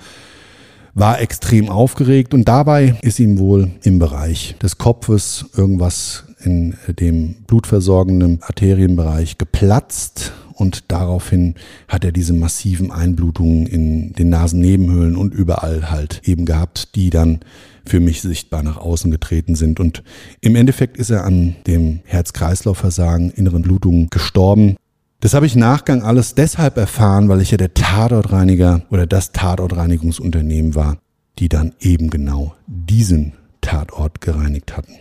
war 0.94 1.20
extrem 1.20 1.68
aufgeregt 1.68 2.32
und 2.32 2.48
dabei 2.48 2.96
ist 3.02 3.18
ihm 3.18 3.38
wohl 3.38 3.70
im 3.82 3.98
Bereich 3.98 4.56
des 4.62 4.78
Kopfes 4.78 5.46
irgendwas 5.54 6.24
in 6.40 6.76
dem 6.88 7.34
blutversorgenden 7.46 8.42
Arterienbereich 8.42 9.36
geplatzt 9.36 10.32
und 10.54 10.90
daraufhin 10.90 11.54
hat 11.86 12.04
er 12.04 12.12
diese 12.12 12.32
massiven 12.32 12.90
Einblutungen 12.90 13.66
in 13.66 14.12
den 14.14 14.30
Nasennebenhöhlen 14.30 15.16
und 15.16 15.34
überall 15.34 15.90
halt 15.90 16.22
eben 16.24 16.46
gehabt, 16.46 16.94
die 16.94 17.10
dann 17.10 17.40
für 17.88 18.00
mich 18.00 18.22
sichtbar 18.22 18.62
nach 18.62 18.76
außen 18.76 19.10
getreten 19.10 19.54
sind. 19.54 19.80
Und 19.80 20.02
im 20.40 20.56
Endeffekt 20.56 20.96
ist 20.96 21.10
er 21.10 21.24
an 21.24 21.56
dem 21.66 22.00
Herz-Kreislauf-Versagen, 22.04 23.30
inneren 23.30 23.62
Blutungen 23.62 24.08
gestorben. 24.10 24.76
Das 25.20 25.34
habe 25.34 25.46
ich 25.46 25.54
im 25.54 25.60
Nachgang 25.60 26.02
alles 26.02 26.34
deshalb 26.34 26.76
erfahren, 26.76 27.28
weil 27.28 27.40
ich 27.40 27.50
ja 27.50 27.56
der 27.56 27.74
Tatortreiniger 27.74 28.82
oder 28.90 29.06
das 29.06 29.32
Tatortreinigungsunternehmen 29.32 30.74
war, 30.74 30.98
die 31.38 31.48
dann 31.48 31.72
eben 31.80 32.10
genau 32.10 32.54
diesen 32.66 33.32
Tatort 33.60 34.20
gereinigt 34.20 34.76
hatten. 34.76 34.94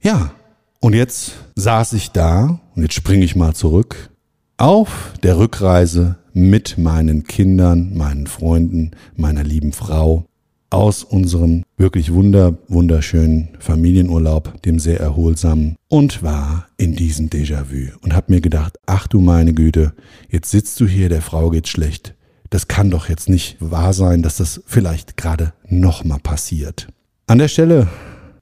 Ja, 0.00 0.30
und 0.86 0.94
jetzt 0.94 1.32
saß 1.56 1.94
ich 1.94 2.12
da, 2.12 2.60
und 2.76 2.82
jetzt 2.82 2.94
springe 2.94 3.24
ich 3.24 3.34
mal 3.34 3.54
zurück, 3.54 4.10
auf 4.56 5.14
der 5.24 5.36
Rückreise 5.36 6.14
mit 6.32 6.78
meinen 6.78 7.24
Kindern, 7.24 7.92
meinen 7.96 8.28
Freunden, 8.28 8.92
meiner 9.16 9.42
lieben 9.42 9.72
Frau. 9.72 10.26
aus 10.70 11.02
unserem 11.02 11.64
wirklich 11.76 12.12
wunder, 12.12 12.56
wunderschönen 12.68 13.48
Familienurlaub, 13.58 14.62
dem 14.62 14.78
sehr 14.78 15.00
erholsamen, 15.00 15.74
und 15.88 16.22
war 16.22 16.68
in 16.76 16.94
diesem 16.94 17.30
Déjà-vu 17.30 17.96
und 18.02 18.14
habe 18.14 18.32
mir 18.32 18.40
gedacht, 18.40 18.78
ach 18.86 19.08
du 19.08 19.20
meine 19.20 19.54
Güte, 19.54 19.92
jetzt 20.28 20.52
sitzt 20.52 20.78
du 20.78 20.86
hier, 20.86 21.08
der 21.08 21.22
Frau 21.22 21.50
geht's 21.50 21.70
schlecht. 21.70 22.14
Das 22.50 22.68
kann 22.68 22.92
doch 22.92 23.08
jetzt 23.08 23.28
nicht 23.28 23.56
wahr 23.58 23.92
sein, 23.92 24.22
dass 24.22 24.36
das 24.36 24.62
vielleicht 24.66 25.16
gerade 25.16 25.52
nochmal 25.68 26.20
passiert. 26.20 26.86
An 27.26 27.38
der 27.38 27.48
Stelle 27.48 27.88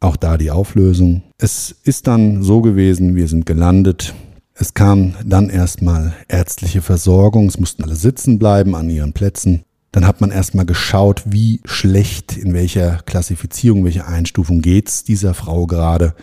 auch 0.04 0.16
da 0.16 0.36
die 0.36 0.50
Auflösung. 0.50 1.22
Es 1.38 1.74
ist 1.82 2.06
dann 2.06 2.42
so 2.42 2.60
gewesen, 2.60 3.16
wir 3.16 3.26
sind 3.26 3.46
gelandet. 3.46 4.14
Es 4.54 4.74
kam 4.74 5.14
dann 5.24 5.50
erstmal 5.50 6.14
ärztliche 6.28 6.82
Versorgung. 6.82 7.48
Es 7.48 7.58
mussten 7.58 7.82
alle 7.82 7.96
sitzen 7.96 8.38
bleiben 8.38 8.76
an 8.76 8.88
ihren 8.88 9.12
Plätzen. 9.12 9.64
Dann 9.90 10.06
hat 10.06 10.20
man 10.20 10.30
erstmal 10.30 10.66
geschaut, 10.66 11.22
wie 11.26 11.60
schlecht, 11.64 12.36
in 12.36 12.52
welcher 12.52 13.00
Klassifizierung, 13.06 13.84
welche 13.84 14.06
Einstufung 14.06 14.60
geht's 14.60 15.04
dieser 15.04 15.34
Frau 15.34 15.66
gerade 15.66 16.14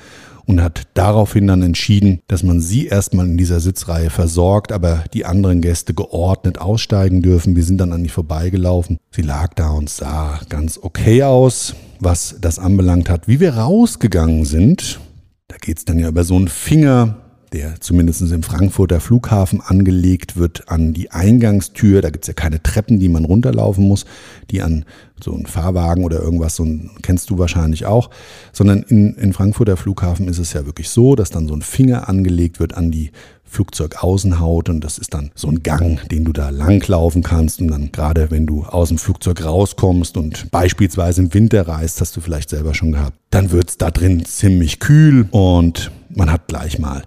und 0.45 0.61
hat 0.61 0.83
daraufhin 0.93 1.47
dann 1.47 1.61
entschieden, 1.61 2.21
dass 2.27 2.43
man 2.43 2.61
sie 2.61 2.87
erstmal 2.87 3.25
in 3.25 3.37
dieser 3.37 3.59
Sitzreihe 3.59 4.09
versorgt, 4.09 4.71
aber 4.71 5.03
die 5.13 5.25
anderen 5.25 5.61
Gäste 5.61 5.93
geordnet 5.93 6.59
aussteigen 6.59 7.21
dürfen. 7.21 7.55
Wir 7.55 7.63
sind 7.63 7.77
dann 7.77 7.93
an 7.93 8.03
ihr 8.03 8.11
vorbeigelaufen. 8.11 8.97
Sie 9.11 9.21
lag 9.21 9.53
da 9.55 9.71
und 9.71 9.89
sah 9.89 10.39
ganz 10.49 10.79
okay 10.81 11.23
aus, 11.23 11.75
was 11.99 12.35
das 12.41 12.59
anbelangt 12.59 13.09
hat. 13.09 13.27
Wie 13.27 13.39
wir 13.39 13.55
rausgegangen 13.55 14.45
sind, 14.45 14.99
da 15.47 15.57
geht's 15.57 15.85
dann 15.85 15.99
ja 15.99 16.07
über 16.07 16.23
so 16.23 16.35
einen 16.35 16.47
Finger, 16.47 17.20
der 17.53 17.81
zumindest 17.81 18.21
im 18.21 18.43
Frankfurter 18.43 19.01
Flughafen 19.01 19.59
angelegt 19.59 20.37
wird 20.37 20.69
an 20.69 20.93
die 20.93 21.11
Eingangstür. 21.11 22.01
Da 22.01 22.09
gibt's 22.09 22.27
ja 22.27 22.33
keine 22.33 22.63
Treppen, 22.63 22.99
die 22.99 23.09
man 23.09 23.25
runterlaufen 23.25 23.87
muss, 23.87 24.05
die 24.51 24.61
an 24.61 24.85
so 25.21 25.33
einen 25.33 25.45
Fahrwagen 25.45 26.03
oder 26.03 26.21
irgendwas, 26.21 26.55
so 26.55 26.63
ein, 26.63 26.91
kennst 27.01 27.29
du 27.29 27.37
wahrscheinlich 27.37 27.85
auch, 27.85 28.09
sondern 28.53 28.83
in, 28.83 29.15
in 29.15 29.33
Frankfurter 29.33 29.77
Flughafen 29.77 30.27
ist 30.27 30.39
es 30.39 30.53
ja 30.53 30.65
wirklich 30.65 30.89
so, 30.89 31.15
dass 31.15 31.29
dann 31.29 31.47
so 31.47 31.53
ein 31.53 31.61
Finger 31.61 32.07
angelegt 32.07 32.59
wird 32.59 32.73
an 32.73 32.89
die 32.89 33.11
Flugzeugaußenhaut 33.43 34.69
und 34.69 34.81
das 34.81 34.97
ist 34.97 35.13
dann 35.13 35.31
so 35.35 35.49
ein 35.49 35.61
Gang, 35.61 36.07
den 36.07 36.23
du 36.23 36.31
da 36.31 36.49
langlaufen 36.49 37.21
kannst 37.21 37.59
und 37.59 37.67
dann 37.67 37.91
gerade 37.91 38.31
wenn 38.31 38.45
du 38.45 38.63
aus 38.63 38.87
dem 38.87 38.97
Flugzeug 38.97 39.43
rauskommst 39.43 40.15
und 40.15 40.49
beispielsweise 40.51 41.21
im 41.23 41.33
Winter 41.33 41.67
reist, 41.67 41.99
hast 41.99 42.15
du 42.15 42.21
vielleicht 42.21 42.49
selber 42.49 42.73
schon 42.73 42.93
gehabt, 42.93 43.17
dann 43.29 43.51
wird's 43.51 43.77
da 43.77 43.91
drin 43.91 44.23
ziemlich 44.23 44.79
kühl 44.79 45.27
und 45.31 45.91
man 46.09 46.31
hat 46.31 46.47
gleich 46.47 46.79
mal 46.79 47.03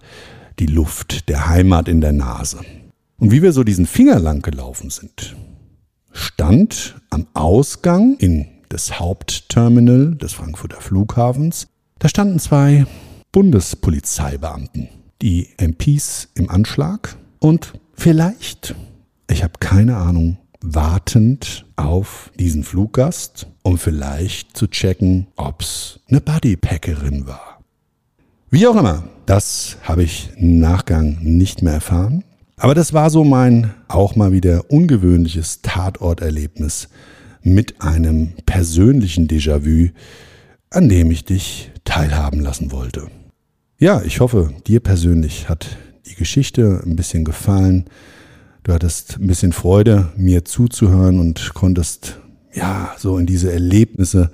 die 0.59 0.67
Luft 0.67 1.29
der 1.29 1.49
Heimat 1.49 1.89
in 1.89 2.01
der 2.01 2.13
Nase. 2.13 2.61
Und 3.19 3.31
wie 3.31 3.43
wir 3.43 3.53
so 3.53 3.65
diesen 3.65 3.87
Finger 3.87 4.19
lang 4.19 4.43
gelaufen 4.43 4.91
sind, 4.91 5.37
stand 6.13 6.97
am 7.11 7.27
Ausgang 7.35 8.17
in 8.19 8.47
das 8.69 8.99
Hauptterminal 8.99 10.15
des 10.17 10.33
Frankfurter 10.33 10.81
Flughafens, 10.81 11.69
da 11.99 12.09
standen 12.09 12.39
zwei 12.39 12.87
Bundespolizeibeamten, 13.33 14.89
die 15.23 15.49
MPs 15.59 16.29
im 16.35 16.51
Anschlag 16.51 17.17
und 17.39 17.75
vielleicht, 17.95 18.75
ich 19.31 19.43
habe 19.43 19.55
keine 19.61 19.97
Ahnung, 19.97 20.39
wartend 20.61 21.67
auf 21.77 22.31
diesen 22.39 22.65
Fluggast, 22.65 23.47
um 23.63 23.79
vielleicht 23.79 24.57
zu 24.57 24.67
checken, 24.67 25.27
ob's 25.37 26.01
eine 26.09 26.21
Buddypackerin 26.21 27.27
war. 27.27 27.54
Wie 28.55 28.69
auch 28.69 28.77
immer, 28.77 29.03
das 29.27 29.79
habe 29.83 30.05
ich 30.05 30.31
im 30.37 30.61
Nachgang 30.61 31.19
nicht 31.23 31.63
mehr 31.63 31.73
erfahren. 31.73 32.23
Aber 32.57 32.77
das 32.77 32.93
war 32.93 33.11
so 33.11 33.25
mein 33.25 33.75
auch 33.89 34.15
mal 34.15 34.31
wieder 34.31 34.71
ungewöhnliches 34.71 35.61
Tatorterlebnis 35.63 36.89
mit 37.43 37.83
einem 37.83 38.29
persönlichen 38.47 39.27
Déjà-vu, 39.27 39.89
an 40.71 40.89
dem 40.89 41.11
ich 41.11 41.25
dich 41.25 41.73
teilhaben 41.83 42.39
lassen 42.39 42.71
wollte. 42.71 43.09
Ja, 43.81 44.03
ich 44.03 44.21
hoffe, 44.21 44.55
dir 44.69 44.79
persönlich 44.79 45.49
hat 45.49 45.77
die 46.07 46.15
Geschichte 46.15 46.81
ein 46.87 46.95
bisschen 46.95 47.25
gefallen. 47.25 47.87
Du 48.63 48.73
hattest 48.73 49.19
ein 49.19 49.27
bisschen 49.27 49.53
Freude, 49.53 50.13
mir 50.17 50.45
zuzuhören 50.45 51.19
und 51.19 51.55
konntest 51.55 52.21
ja 52.53 52.95
so 52.99 53.19
in 53.19 53.27
diese 53.27 53.53
Erlebnisse 53.53 54.31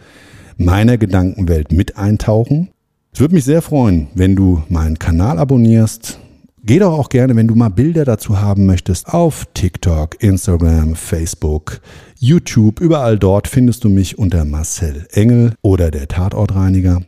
meiner 0.59 0.99
Gedankenwelt 0.99 1.73
mit 1.73 1.97
eintauchen. 1.97 2.69
Es 3.13 3.21
würde 3.21 3.35
mich 3.35 3.45
sehr 3.45 3.61
freuen, 3.61 4.09
wenn 4.15 4.37
du 4.37 4.63
meinen 4.69 4.99
Kanal 4.99 5.39
abonnierst. 5.39 6.19
Geh 6.63 6.79
doch 6.79 6.93
auch 6.93 7.09
gerne, 7.09 7.35
wenn 7.35 7.49
du 7.49 7.55
mal 7.55 7.69
Bilder 7.69 8.05
dazu 8.05 8.41
haben 8.41 8.67
möchtest, 8.67 9.09
auf 9.09 9.47
TikTok, 9.55 10.23
Instagram, 10.23 10.95
Facebook, 10.95 11.81
YouTube. 12.19 12.81
Überall 12.81 13.19
dort 13.19 13.49
findest 13.49 13.83
du 13.83 13.89
mich 13.89 14.19
unter 14.19 14.45
Marcel 14.45 15.07
Engel 15.11 15.55
oder 15.63 15.91
der 15.91 16.07
Tatortreiniger. 16.07 17.03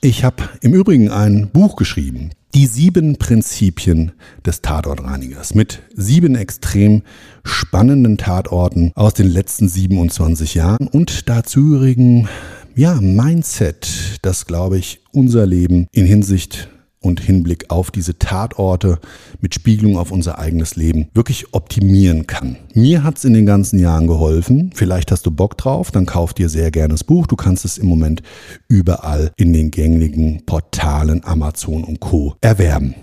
Ich 0.00 0.24
habe 0.24 0.42
im 0.62 0.72
Übrigen 0.72 1.10
ein 1.10 1.50
Buch 1.52 1.76
geschrieben, 1.76 2.30
die 2.54 2.66
sieben 2.66 3.18
Prinzipien 3.18 4.12
des 4.44 4.62
Tatortreinigers 4.62 5.54
mit 5.54 5.82
sieben 5.94 6.34
extrem 6.34 7.02
spannenden 7.44 8.18
Tatorten 8.18 8.92
aus 8.94 9.14
den 9.14 9.28
letzten 9.28 9.68
27 9.68 10.54
Jahren 10.54 10.88
und 10.88 11.28
dazugehörigen 11.28 12.28
ja, 12.74 13.00
Mindset, 13.00 14.18
das 14.22 14.46
glaube 14.46 14.78
ich 14.78 15.00
unser 15.12 15.46
Leben 15.46 15.86
in 15.92 16.06
Hinsicht 16.06 16.68
und 17.00 17.20
Hinblick 17.20 17.66
auf 17.68 17.90
diese 17.90 18.18
Tatorte 18.18 18.98
mit 19.40 19.54
Spiegelung 19.54 19.98
auf 19.98 20.12
unser 20.12 20.38
eigenes 20.38 20.76
Leben 20.76 21.08
wirklich 21.14 21.52
optimieren 21.52 22.26
kann. 22.26 22.56
Mir 22.74 23.02
hat's 23.02 23.24
in 23.24 23.34
den 23.34 23.44
ganzen 23.44 23.78
Jahren 23.78 24.06
geholfen. 24.06 24.70
Vielleicht 24.74 25.10
hast 25.10 25.26
du 25.26 25.30
Bock 25.30 25.58
drauf, 25.58 25.90
dann 25.90 26.06
kauf 26.06 26.32
dir 26.32 26.48
sehr 26.48 26.70
gerne 26.70 26.94
das 26.94 27.04
Buch. 27.04 27.26
Du 27.26 27.36
kannst 27.36 27.64
es 27.64 27.76
im 27.76 27.88
Moment 27.88 28.22
überall 28.68 29.32
in 29.36 29.52
den 29.52 29.70
gängigen 29.70 30.46
Portalen 30.46 31.24
Amazon 31.24 31.84
und 31.84 32.00
Co. 32.00 32.36
erwerben. 32.40 32.94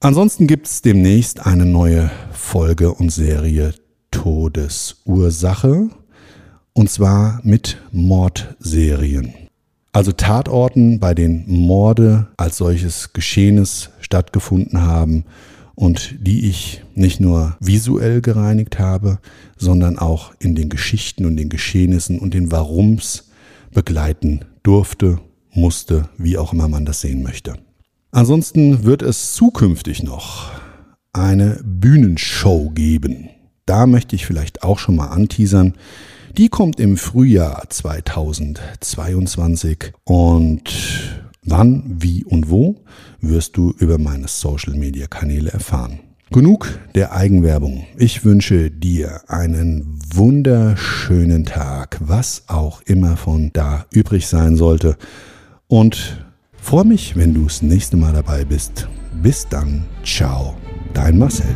Ansonsten 0.00 0.46
gibt's 0.46 0.82
demnächst 0.82 1.46
eine 1.46 1.64
neue 1.64 2.10
Folge 2.32 2.92
und 2.92 3.10
Serie 3.10 3.72
Todesursache 4.10 5.88
und 6.74 6.90
zwar 6.90 7.40
mit 7.42 7.78
Mordserien. 7.92 9.32
Also 9.92 10.12
Tatorten, 10.12 10.98
bei 10.98 11.14
denen 11.14 11.44
Morde 11.46 12.26
als 12.36 12.56
solches 12.56 13.12
Geschehenes 13.12 13.90
stattgefunden 14.00 14.82
haben 14.82 15.24
und 15.76 16.16
die 16.20 16.48
ich 16.48 16.82
nicht 16.94 17.20
nur 17.20 17.56
visuell 17.60 18.20
gereinigt 18.20 18.78
habe, 18.78 19.18
sondern 19.56 19.98
auch 19.98 20.32
in 20.40 20.54
den 20.56 20.68
Geschichten 20.68 21.24
und 21.26 21.36
den 21.36 21.48
Geschehnissen 21.48 22.18
und 22.18 22.34
den 22.34 22.50
Warums 22.50 23.30
begleiten 23.72 24.40
durfte, 24.64 25.20
musste, 25.52 26.08
wie 26.18 26.38
auch 26.38 26.52
immer 26.52 26.68
man 26.68 26.84
das 26.84 27.00
sehen 27.00 27.22
möchte. 27.22 27.54
Ansonsten 28.10 28.84
wird 28.84 29.02
es 29.02 29.34
zukünftig 29.34 30.02
noch 30.02 30.50
eine 31.12 31.60
Bühnenshow 31.64 32.70
geben. 32.70 33.28
Da 33.66 33.86
möchte 33.86 34.16
ich 34.16 34.26
vielleicht 34.26 34.62
auch 34.62 34.78
schon 34.78 34.96
mal 34.96 35.08
anteasern. 35.08 35.74
Die 36.36 36.48
kommt 36.48 36.80
im 36.80 36.96
Frühjahr 36.96 37.62
2022 37.68 39.92
und 40.02 40.64
wann, 41.44 41.84
wie 41.86 42.24
und 42.24 42.50
wo 42.50 42.74
wirst 43.20 43.56
du 43.56 43.72
über 43.78 43.98
meine 43.98 44.26
Social-Media-Kanäle 44.26 45.52
erfahren. 45.52 46.00
Genug 46.32 46.76
der 46.96 47.12
Eigenwerbung. 47.12 47.86
Ich 47.96 48.24
wünsche 48.24 48.72
dir 48.72 49.20
einen 49.28 49.96
wunderschönen 50.12 51.44
Tag, 51.44 51.98
was 52.00 52.42
auch 52.48 52.82
immer 52.82 53.16
von 53.16 53.50
da 53.52 53.86
übrig 53.92 54.26
sein 54.26 54.56
sollte. 54.56 54.96
Und 55.68 56.26
freue 56.56 56.84
mich, 56.84 57.14
wenn 57.14 57.32
du 57.32 57.44
das 57.44 57.62
nächste 57.62 57.96
Mal 57.96 58.12
dabei 58.12 58.44
bist. 58.44 58.88
Bis 59.22 59.46
dann. 59.48 59.84
Ciao. 60.04 60.56
Dein 60.94 61.16
Marcel. 61.16 61.46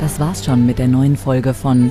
Das 0.00 0.20
war's 0.20 0.44
schon 0.44 0.66
mit 0.66 0.78
der 0.78 0.86
neuen 0.86 1.16
Folge 1.16 1.52
von 1.52 1.90